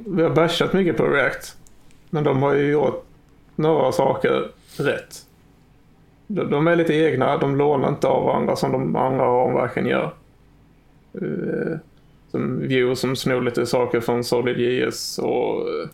[0.05, 1.57] vi har bashat mycket på React.
[2.09, 3.05] Men de har ju gjort
[3.55, 5.25] några saker rätt.
[6.27, 10.13] De, de är lite egna, de lånar inte av varandra som de andra ramverken gör.
[11.13, 11.77] Eh,
[12.31, 15.89] som Vue som snor lite saker från SolidJS och eh,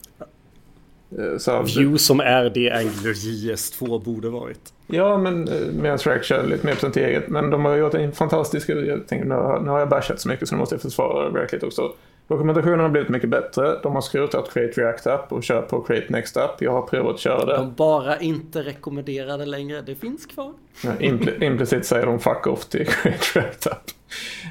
[1.37, 4.73] så här, View som är det Angular JS2 borde varit.
[4.87, 7.27] Ja, men eh, medan React kör lite mer på sitt eget.
[7.27, 8.69] Men de har gjort en fantastisk...
[8.69, 11.93] Jag tänker, nu, har, jag bashat så mycket så nu måste jag försvara React också.
[12.27, 13.79] Dokumentationen har blivit mycket bättre.
[13.83, 16.61] De har skrotat Create React App och kör på Create Next App.
[16.61, 17.55] Jag har provat att köra det.
[17.57, 19.81] De bara inte rekommenderade längre.
[19.81, 20.53] Det finns kvar.
[20.83, 23.83] Ja, impl- implicit säger de fuck off till Create React App.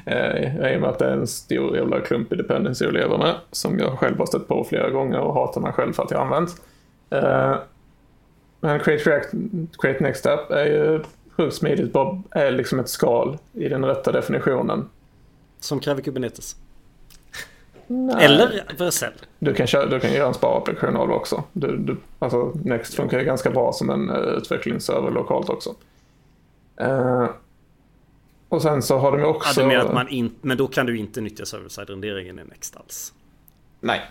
[0.05, 3.35] Eh, I och med att det är en stor jävla klumpig dependency att leva med.
[3.51, 6.21] Som jag själv har stött på flera gånger och hatar mig själv för att jag
[6.21, 6.49] använt.
[7.09, 7.55] Eh,
[8.59, 9.29] men Create React,
[9.81, 11.03] Create Next App är ju
[11.37, 11.93] sjukt smidigt.
[11.93, 14.89] Bara är liksom ett skal i den rätta definitionen.
[15.59, 16.55] Som kräver Kubernetes.
[17.93, 18.25] Nej.
[18.25, 19.11] Eller Vercel.
[19.39, 21.43] Du kan, köra, du kan göra en sparapplikation av det också.
[21.53, 25.75] Du, du, alltså Next funkar ju ganska bra som en uh, utvecklingsserver lokalt också.
[26.77, 27.25] Eh,
[28.49, 29.61] och sen så har de ju Ja, också...
[29.61, 32.77] du menar att man in, men då kan du inte nyttja server-side renderingen i Next
[32.77, 33.13] alls.
[33.79, 34.01] Nej.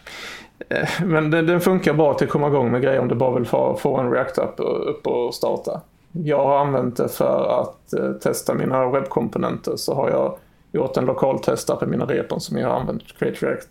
[0.68, 3.35] Eh, Men den, den funkar bra till att komma igång med grejer om du bara
[3.35, 5.80] vill få, få en React-app upp och starta.
[6.12, 10.39] Jag har använt det för att eh, testa mina webbkomponenter så har jag
[10.73, 13.68] gjort en lokal testapp i mina repon som jag har använt Create, React,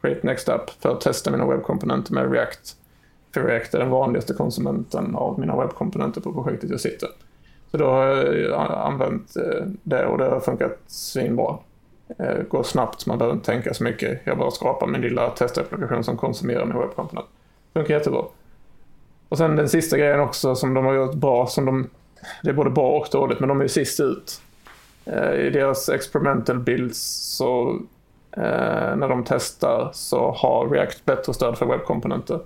[0.00, 2.76] Create Next App för att testa mina webbkomponenter med React.
[3.34, 7.08] För React är den vanligaste konsumenten av mina webbkomponenter på projektet jag sitter.
[7.70, 11.58] Så då har jag eh, använt eh, det och det har funkat svinbra.
[12.18, 14.20] Eh, går snabbt, man behöver inte tänka så mycket.
[14.24, 17.26] Jag bara skapar min lilla testapplikation som konsumerar min webbkomponent.
[17.72, 18.22] Funkar jättebra.
[19.28, 21.90] Och sen den sista grejen också som de har gjort bra, som de,
[22.42, 24.40] det är både bra och dåligt, men de är ju sist ut.
[25.06, 26.98] Eh, I deras experimental builds
[27.36, 27.78] så
[28.36, 32.40] eh, när de testar så har React bättre stöd för webbkomponenter.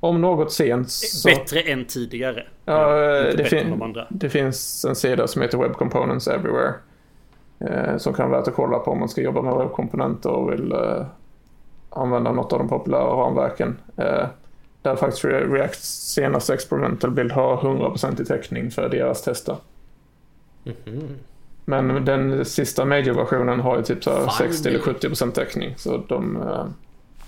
[0.00, 1.28] Om något sent så...
[1.28, 2.46] Bättre än tidigare.
[2.64, 4.06] Ja, eh, det, fin- de andra.
[4.10, 6.74] det finns en sida som heter Web Components Everywhere.
[7.60, 10.52] Eh, som kan vara värt att kolla på om man ska jobba med webbkomponenter och
[10.52, 11.04] vill eh,
[11.90, 13.76] använda något av de populära ramverken.
[13.96, 14.26] Eh,
[14.82, 19.56] där faktiskt Re- Reacts senaste experimental build har 100% i täckning för deras tester.
[20.64, 21.08] Mhm.
[21.64, 25.74] Men den sista major-versionen har ju typ så här Fan, 60 eller det- 70% täckning.
[25.76, 26.64] Så de, eh,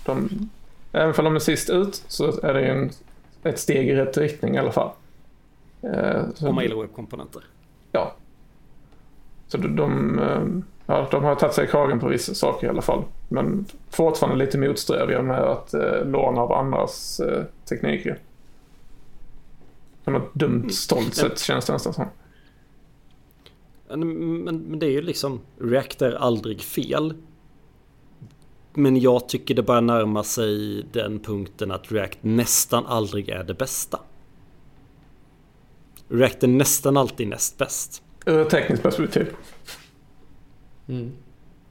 [0.05, 0.29] de,
[0.91, 2.89] även om de är sist ut så är det ju en,
[3.43, 4.89] ett steg i rätt riktning i alla fall.
[5.81, 7.41] Eh, så- Om man gillar webbkomponenter.
[7.91, 8.15] Ja.
[9.47, 10.41] Så de, de, eh,
[10.85, 13.03] ja, de har tagit sig i kragen på vissa saker i alla fall.
[13.29, 18.19] Men fortfarande lite motsträviga med att eh, låna av andras eh, tekniker.
[20.03, 22.05] På något dumt stolt sätt känns det nästan som.
[23.87, 27.13] Men, men det är ju liksom React är aldrig fel.
[28.73, 33.53] Men jag tycker det börjar närma sig den punkten att React nästan aldrig är det
[33.53, 33.99] bästa.
[36.07, 38.03] React är nästan alltid näst bäst.
[38.25, 39.35] Ur ett tekniskt perspektiv.
[40.87, 41.11] Mm.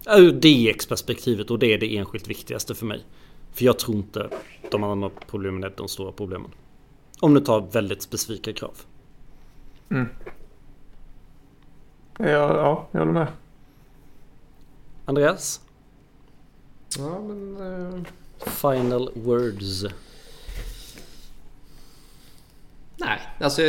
[0.07, 3.05] Ur DX-perspektivet och det är det enskilt viktigaste för mig.
[3.53, 4.29] För jag tror inte
[4.71, 6.51] de andra problemen är de stora problemen.
[7.21, 8.75] Om du tar väldigt specifika krav.
[9.91, 10.09] Mm.
[12.19, 13.27] Ja, ja, jag håller med.
[15.05, 15.61] Andreas?
[16.99, 17.57] Ja, men...
[17.57, 18.05] Uh...
[18.47, 19.85] Final words.
[22.97, 23.63] Nej, alltså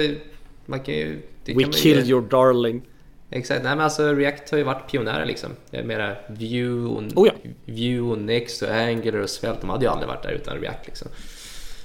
[0.66, 1.22] man kan ju...
[1.46, 2.12] We kan killed ju...
[2.12, 2.82] your darling.
[3.30, 5.50] Exakt, nej men alltså React har ju varit pionjärer liksom.
[5.70, 7.34] Det är mera Vue och, oh ja.
[7.66, 10.86] Vue och Next och Angular och Svelte, de hade ju aldrig varit där utan React
[10.86, 11.08] liksom.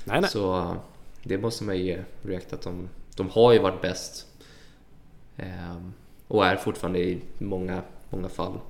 [0.05, 0.31] Nej, nej.
[0.31, 0.77] Så
[1.23, 4.27] det måste man ge React att de, de har ju varit bäst.
[5.37, 5.93] Ehm,
[6.29, 8.61] och är fortfarande i många, många fall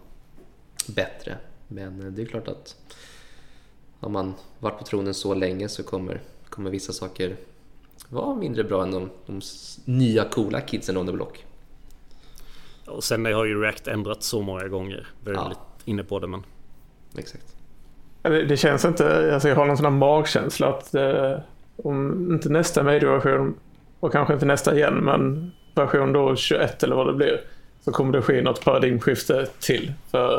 [0.86, 1.36] bättre.
[1.68, 2.76] Men det är klart att
[4.00, 7.36] har man varit på tronen så länge så kommer, kommer vissa saker
[8.08, 9.40] vara mindre bra än de, de
[9.84, 11.44] nya coola kidsen on the block.
[12.86, 15.06] Och sen har ju React ändrats så många gånger.
[15.24, 15.48] Vi är ja.
[15.48, 16.42] lite inne på det men...
[17.16, 17.56] Exakt.
[18.22, 21.38] Det, det känns inte, alltså jag har någon sån här magkänsla att eh,
[21.76, 23.54] om inte nästa medieversion
[24.00, 27.40] och kanske inte nästa igen men version då 21 eller vad det blir
[27.84, 29.92] så kommer det ske något paradigmskifte till.
[30.10, 30.38] För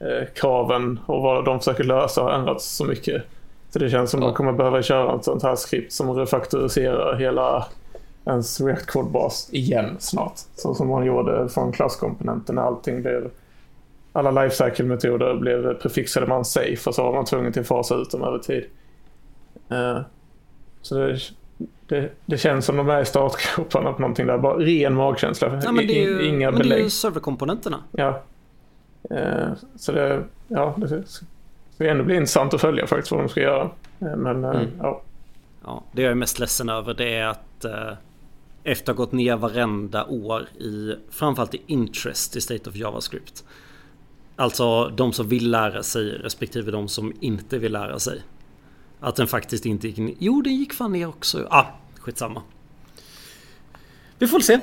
[0.00, 3.22] eh, kraven och vad de försöker lösa har ändrats så mycket.
[3.70, 4.26] Så det känns som ja.
[4.26, 7.66] att man kommer behöva köra ett sånt här skript som refaktoriserar hela
[8.24, 10.34] ens React kodbas igen snart.
[10.56, 13.30] Så som man gjorde från klasskomponenten när allting blev
[14.12, 18.10] alla lifecycle-metoder blev prefixade en safe och så var man tvungen till att fasa ut
[18.10, 18.64] dem över tid.
[19.72, 20.00] Uh,
[20.82, 21.18] så det,
[21.90, 24.38] det, det, känns som de är i startgroparna på någonting där.
[24.38, 25.60] Bara ren magkänsla.
[25.64, 26.78] Ja, men det är ju, Inga men belägg.
[26.78, 27.78] det är ju serverkomponenterna.
[27.92, 28.22] Ja.
[29.10, 31.02] Uh, så det, ja, det
[31.74, 33.70] ska ändå bli intressant att följa faktiskt vad de ska göra.
[34.02, 34.68] Uh, men mm.
[34.78, 35.02] ja.
[35.64, 37.64] Ja, det jag är mest ledsen över det är att
[38.64, 43.44] efter att ha gått ner varenda år i framförallt i interest i State of JavaScript.
[44.36, 48.22] Alltså de som vill lära sig respektive de som inte vill lära sig.
[49.00, 50.14] Att den faktiskt inte gick ner.
[50.18, 51.46] Jo, den gick fan ner också.
[51.50, 51.66] Ah,
[52.00, 52.42] skitsamma.
[54.18, 54.60] Vi får se.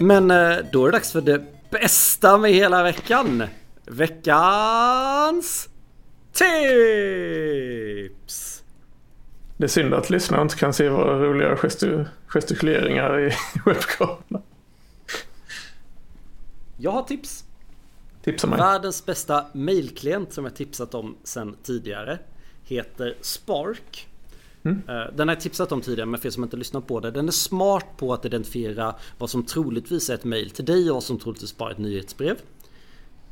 [0.00, 3.42] Men eh, då är det dags för det bästa med hela veckan.
[3.86, 5.68] Veckans
[6.32, 6.64] tips!
[9.56, 11.56] Det är synd att lyssnarna inte kan se våra roliga
[12.26, 13.32] gestikuleringar i
[13.66, 14.42] webbkameran.
[16.76, 17.44] Jag har tips.
[18.22, 18.58] Tipsa mig.
[18.58, 22.18] Världens bästa mailklient som jag tipsat om sen tidigare
[22.64, 24.08] heter Spark.
[24.62, 24.82] Mm.
[24.88, 27.10] Eh, den har jag tipsat om tidigare men för er som inte lyssnat på det.
[27.10, 30.94] Den är smart på att identifiera vad som troligtvis är ett mail till dig och
[30.94, 32.36] vad som troligtvis bara är ett nyhetsbrev.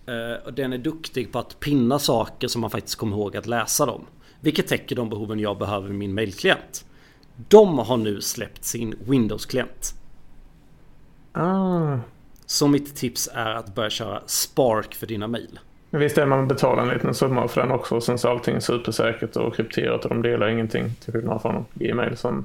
[0.07, 3.87] Eh, den är duktig på att pinna saker som man faktiskt kommer ihåg att läsa
[3.87, 4.07] dem.
[4.41, 6.85] Vilket täcker de behoven jag behöver i min mailklient.
[7.49, 9.95] De har nu släppt sin Windows-klient.
[11.33, 11.99] Ah.
[12.47, 15.59] Så mitt tips är att börja köra Spark för dina mail.
[15.95, 18.61] Visst är man betalar en liten summa för den också och sen så är allting
[18.61, 22.45] supersäkert och krypterat och de delar ingenting till skillnad från Gmail som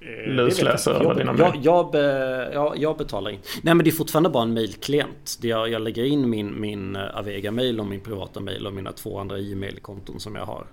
[0.00, 1.34] eh, lusläser alla dina.
[1.38, 3.38] Jag, jag, be, jag, jag betalar in.
[3.62, 5.38] Nej men det är fortfarande bara en mailklient.
[5.42, 9.18] Jag, jag lägger in min, min eh, Avega-mail och min privata mail och mina två
[9.18, 10.64] andra e-mailkonton som jag har.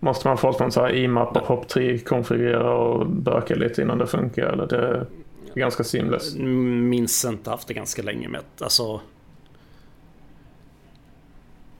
[0.00, 4.06] Måste man få någon så här IMAP och POP3 konfigurera och böka lite innan det
[4.06, 4.42] funkar?
[4.42, 5.06] Eller det är
[5.54, 6.34] ganska seamless?
[6.36, 9.00] Minns inte haft det ganska länge med alltså...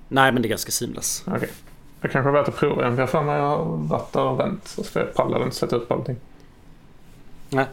[0.08, 1.22] Nej men det är ganska seamless.
[1.26, 1.36] Okej.
[1.36, 1.48] Okay.
[2.00, 2.98] Det kanske är värt att prova en.
[2.98, 4.68] Jag har mig jag har varit där och vänt.
[4.68, 6.16] Så jag pallar inte sätta upp allting.
[7.50, 7.66] Nej.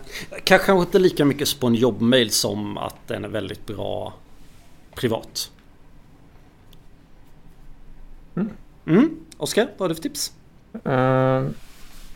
[0.43, 4.13] Kanske inte lika mycket på en jobbmail som att den är väldigt bra
[4.95, 5.51] privat.
[8.35, 8.49] Mm.
[8.85, 9.19] Mm.
[9.37, 10.33] Oskar, vad har du för tips?
[10.87, 11.49] Uh,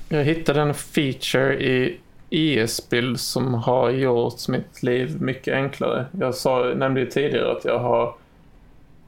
[0.09, 1.99] jag hittade en feature i
[2.29, 6.05] ES-bild som har gjort mitt liv mycket enklare.
[6.19, 8.15] Jag sa, nämnde ju tidigare att jag har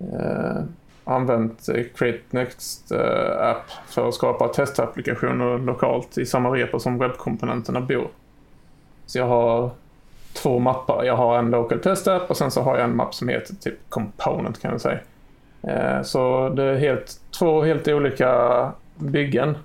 [0.01, 0.63] uh,
[1.07, 6.97] använt eh, Create Next eh, app för att skapa testapplikationer lokalt i samma repo som
[6.97, 8.07] webbkomponenterna bor.
[9.05, 9.69] Så jag har
[10.33, 11.03] två mappar.
[11.03, 13.55] Jag har en local test app och sen så har jag en mapp som heter
[13.55, 14.99] typ component kan jag säga.
[15.61, 19.57] Eh, så det är helt, två helt olika byggen.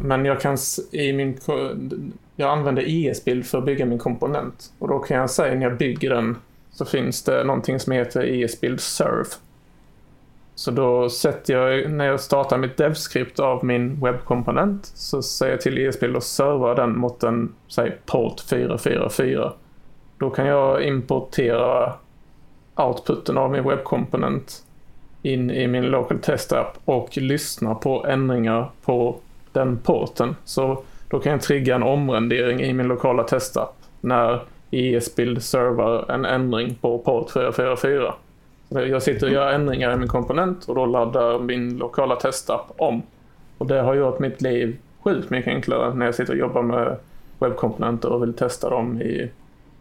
[0.00, 0.56] Men jag kan
[0.92, 1.38] i min
[2.36, 4.72] jag använder IS-bild för att bygga min komponent.
[4.78, 6.36] Och då kan jag säga när jag bygger den
[6.70, 9.28] så finns det någonting som heter IS-bild-serve.
[10.58, 15.60] Så då sätter jag, när jag startar mitt devscript av min webbkomponent så säger jag
[15.60, 19.52] till ESPL att serva den mot en, säg port 444.
[20.18, 21.92] Då kan jag importera
[22.74, 24.64] outputen av min webbkomponent
[25.22, 29.16] in i min local test app och lyssna på ändringar på
[29.52, 30.36] den porten.
[30.44, 36.24] Så då kan jag trigga en omrendering i min lokala testapp när ESBuild servar en
[36.24, 38.14] ändring på port 444.
[38.68, 43.02] Jag sitter och gör ändringar i min komponent och då laddar min lokala testapp om.
[43.58, 46.96] Och det har gjort mitt liv sjukt mycket enklare när jag sitter och jobbar med
[47.38, 49.30] webbkomponenter och vill testa dem i,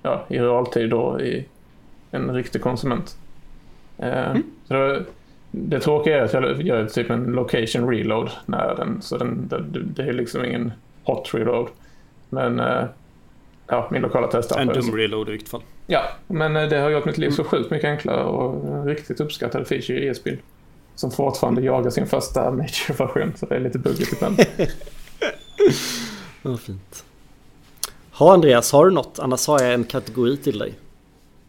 [0.02, 1.46] ja, i realtid och i
[2.12, 3.18] en riktig konsument.
[3.98, 4.44] Eh, mm.
[4.68, 5.06] Så det,
[5.52, 9.80] det tråkiga är att jag gör typ en location reload när den, så den, det,
[9.84, 10.72] det är liksom ingen
[11.04, 11.68] hot reload.
[12.30, 12.84] Men eh,
[13.68, 14.60] ja, min lokala testapp.
[14.60, 15.62] En dum reload i vilket fall.
[15.88, 19.68] Ja, men eh, det har gjort mitt liv så sjukt mycket enklare och riktigt uppskattad
[19.68, 20.40] feature i ESBuild.
[20.96, 24.40] Som fortfarande jagar sin första major-version, så det är lite buggigt ibland.
[26.42, 27.06] Vad fint.
[28.12, 29.20] Ha Andreas, har du något?
[29.20, 30.74] Annars har jag en kategori till dig.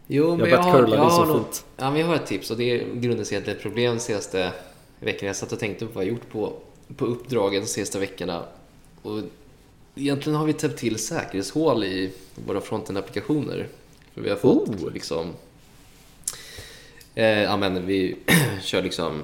[0.07, 2.79] Jo, men jag, har, jag, har något, ja, men jag har ett tips och det
[2.95, 4.53] grundar sig i ett problem de senaste
[5.01, 5.27] veckorna.
[5.27, 6.53] Jag satt och tänkte på vad jag gjort på,
[6.97, 8.43] på uppdragen de senaste veckorna.
[9.03, 9.19] Och
[9.99, 13.67] egentligen har vi täppt till säkerhetshål i våra frontend-applikationer.
[14.15, 14.93] För vi har fått oh.
[14.93, 15.35] liksom...
[17.15, 18.17] Eh, ja, men vi
[18.63, 19.23] kör liksom...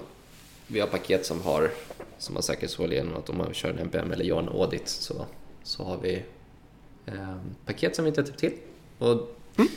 [0.67, 1.71] Vi har paket som har,
[2.19, 5.27] som har säkerhetshål genom att om man kör en NPM eller gör en audit så,
[5.63, 6.23] så har vi
[7.07, 8.53] eh, paket som vi inte har täppt till.
[8.99, 9.11] Och
[9.57, 9.69] mm.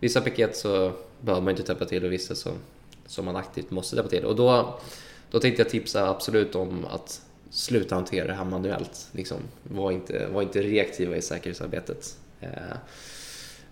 [0.00, 2.50] Vissa paket så behöver man inte täppa till och vissa så,
[3.06, 4.24] som man aktivt måste täppa till.
[4.24, 4.78] Och då,
[5.30, 7.22] då tänkte jag tipsa absolut om att
[7.52, 9.08] sluta hantera det här manuellt.
[9.12, 12.16] Liksom, var, inte, var inte reaktiva i säkerhetsarbetet.
[12.40, 12.76] Eh,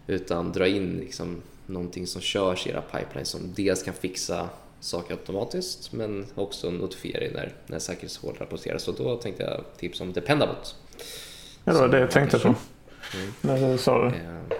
[0.07, 4.49] utan dra in liksom, någonting som körs i era pipelines som dels kan fixa
[4.81, 8.89] saker automatiskt men också notifiera er när, när säkerhetshål rapporteras.
[8.89, 10.77] Och då tänkte jag tipsa om Dependabot.
[11.65, 12.49] Ja, det var det jag tänkte på.
[13.15, 13.33] Mm.
[13.41, 14.17] När du sa det.
[14.17, 14.57] Eh,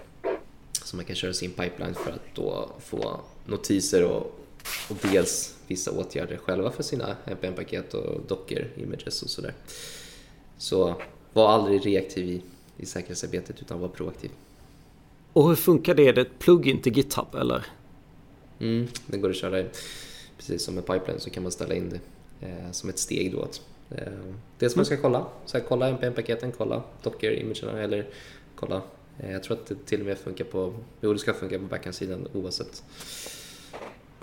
[0.85, 4.23] som man kan köra sin pipeline för att då få notiser och,
[4.91, 9.55] och dels vissa åtgärder själva för sina NPM-paket och docker, images och sådär.
[10.59, 10.95] Så
[11.33, 12.43] var aldrig reaktiv i,
[12.77, 14.31] i säkerhetsarbetet utan var proaktiv.
[15.33, 16.09] Och hur funkar det?
[16.09, 17.67] Är det ett plugin till GitHub eller?
[18.59, 19.65] Mm, det går att köra
[20.37, 23.43] precis som med pipeline så kan man ställa in det eh, som ett steg då.
[23.43, 24.13] Att, eh,
[24.59, 28.07] det som man ska kolla, så här, kolla NPM-paketen, kolla docker-imagerna eller
[28.55, 28.83] kolla
[29.23, 31.65] Eh, jag tror att det till och med funkar på, jo det ska funka på
[31.65, 32.83] backhand-sidan oavsett.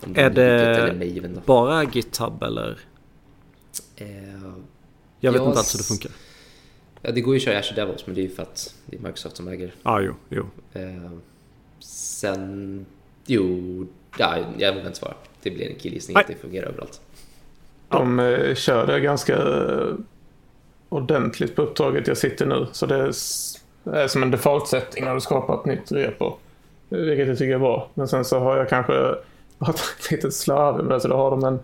[0.01, 2.79] Om är det bara GitHub eller?
[3.95, 4.07] Eh,
[5.19, 6.11] jag vet jag inte alls hur det funkar.
[7.01, 8.97] Ja, det går ju att köra Azure DevOps men det är ju för att det
[8.97, 9.73] är Microsoft som äger.
[9.83, 10.45] Ah, jo, jo.
[10.73, 11.11] Eh,
[11.79, 12.85] sen,
[13.25, 13.87] jo,
[14.17, 15.13] ja, jag vill inte svara.
[15.41, 17.01] Det blir en killgissning att det fungerar överallt.
[17.89, 19.37] De eh, kör det ganska
[20.89, 22.67] ordentligt på uppdraget jag sitter nu.
[22.71, 23.11] Så det
[23.91, 26.33] det är som en default-setting när du skapar ett nytt repo.
[26.89, 27.89] Vilket jag tycker är bra.
[27.93, 29.15] Men sen så har jag kanske
[29.69, 30.75] ett litet slarv.
[30.75, 30.87] med det.
[30.87, 31.59] Så alltså, då har de en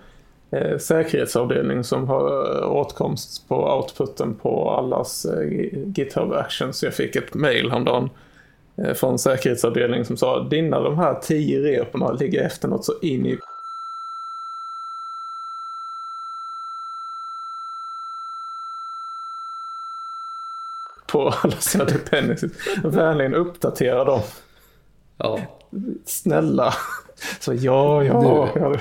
[0.52, 5.48] eh, säkerhetsavdelning som har eh, åtkomst på outputen på allas eh,
[5.96, 6.84] GitHub actions.
[6.84, 8.10] Jag fick ett mail häromdagen
[8.78, 13.26] eh, från säkerhetsavdelningen som sa dina de här tio reporna ligger efter något så in
[13.26, 13.38] i
[21.08, 22.52] på alla sina dependencies.
[22.84, 24.22] Vänligen uppdatera dem.
[25.18, 25.40] Ja.
[26.06, 26.74] Snälla.
[27.40, 28.76] Så ja, ja.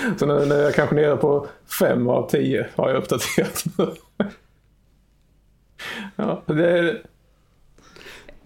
[0.18, 1.46] Så nu när jag kanske nere på
[1.78, 3.64] fem av tio har jag uppdaterat.
[6.16, 7.02] ja, det är...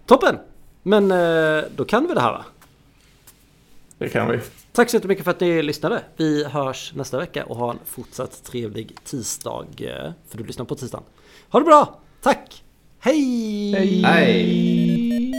[0.05, 0.37] Toppen!
[0.83, 2.45] Men eh, då kan vi det här va?
[3.97, 4.39] Det kan vi.
[4.71, 6.03] Tack så jättemycket för att ni lyssnade.
[6.17, 9.65] Vi hörs nästa vecka och ha en fortsatt trevlig tisdag.
[9.79, 11.03] Eh, för du lyssnar på tisdagen.
[11.49, 11.99] Ha det bra!
[12.21, 12.63] Tack!
[12.99, 13.71] Hej!
[13.71, 14.01] Hej!
[14.03, 15.31] Hej.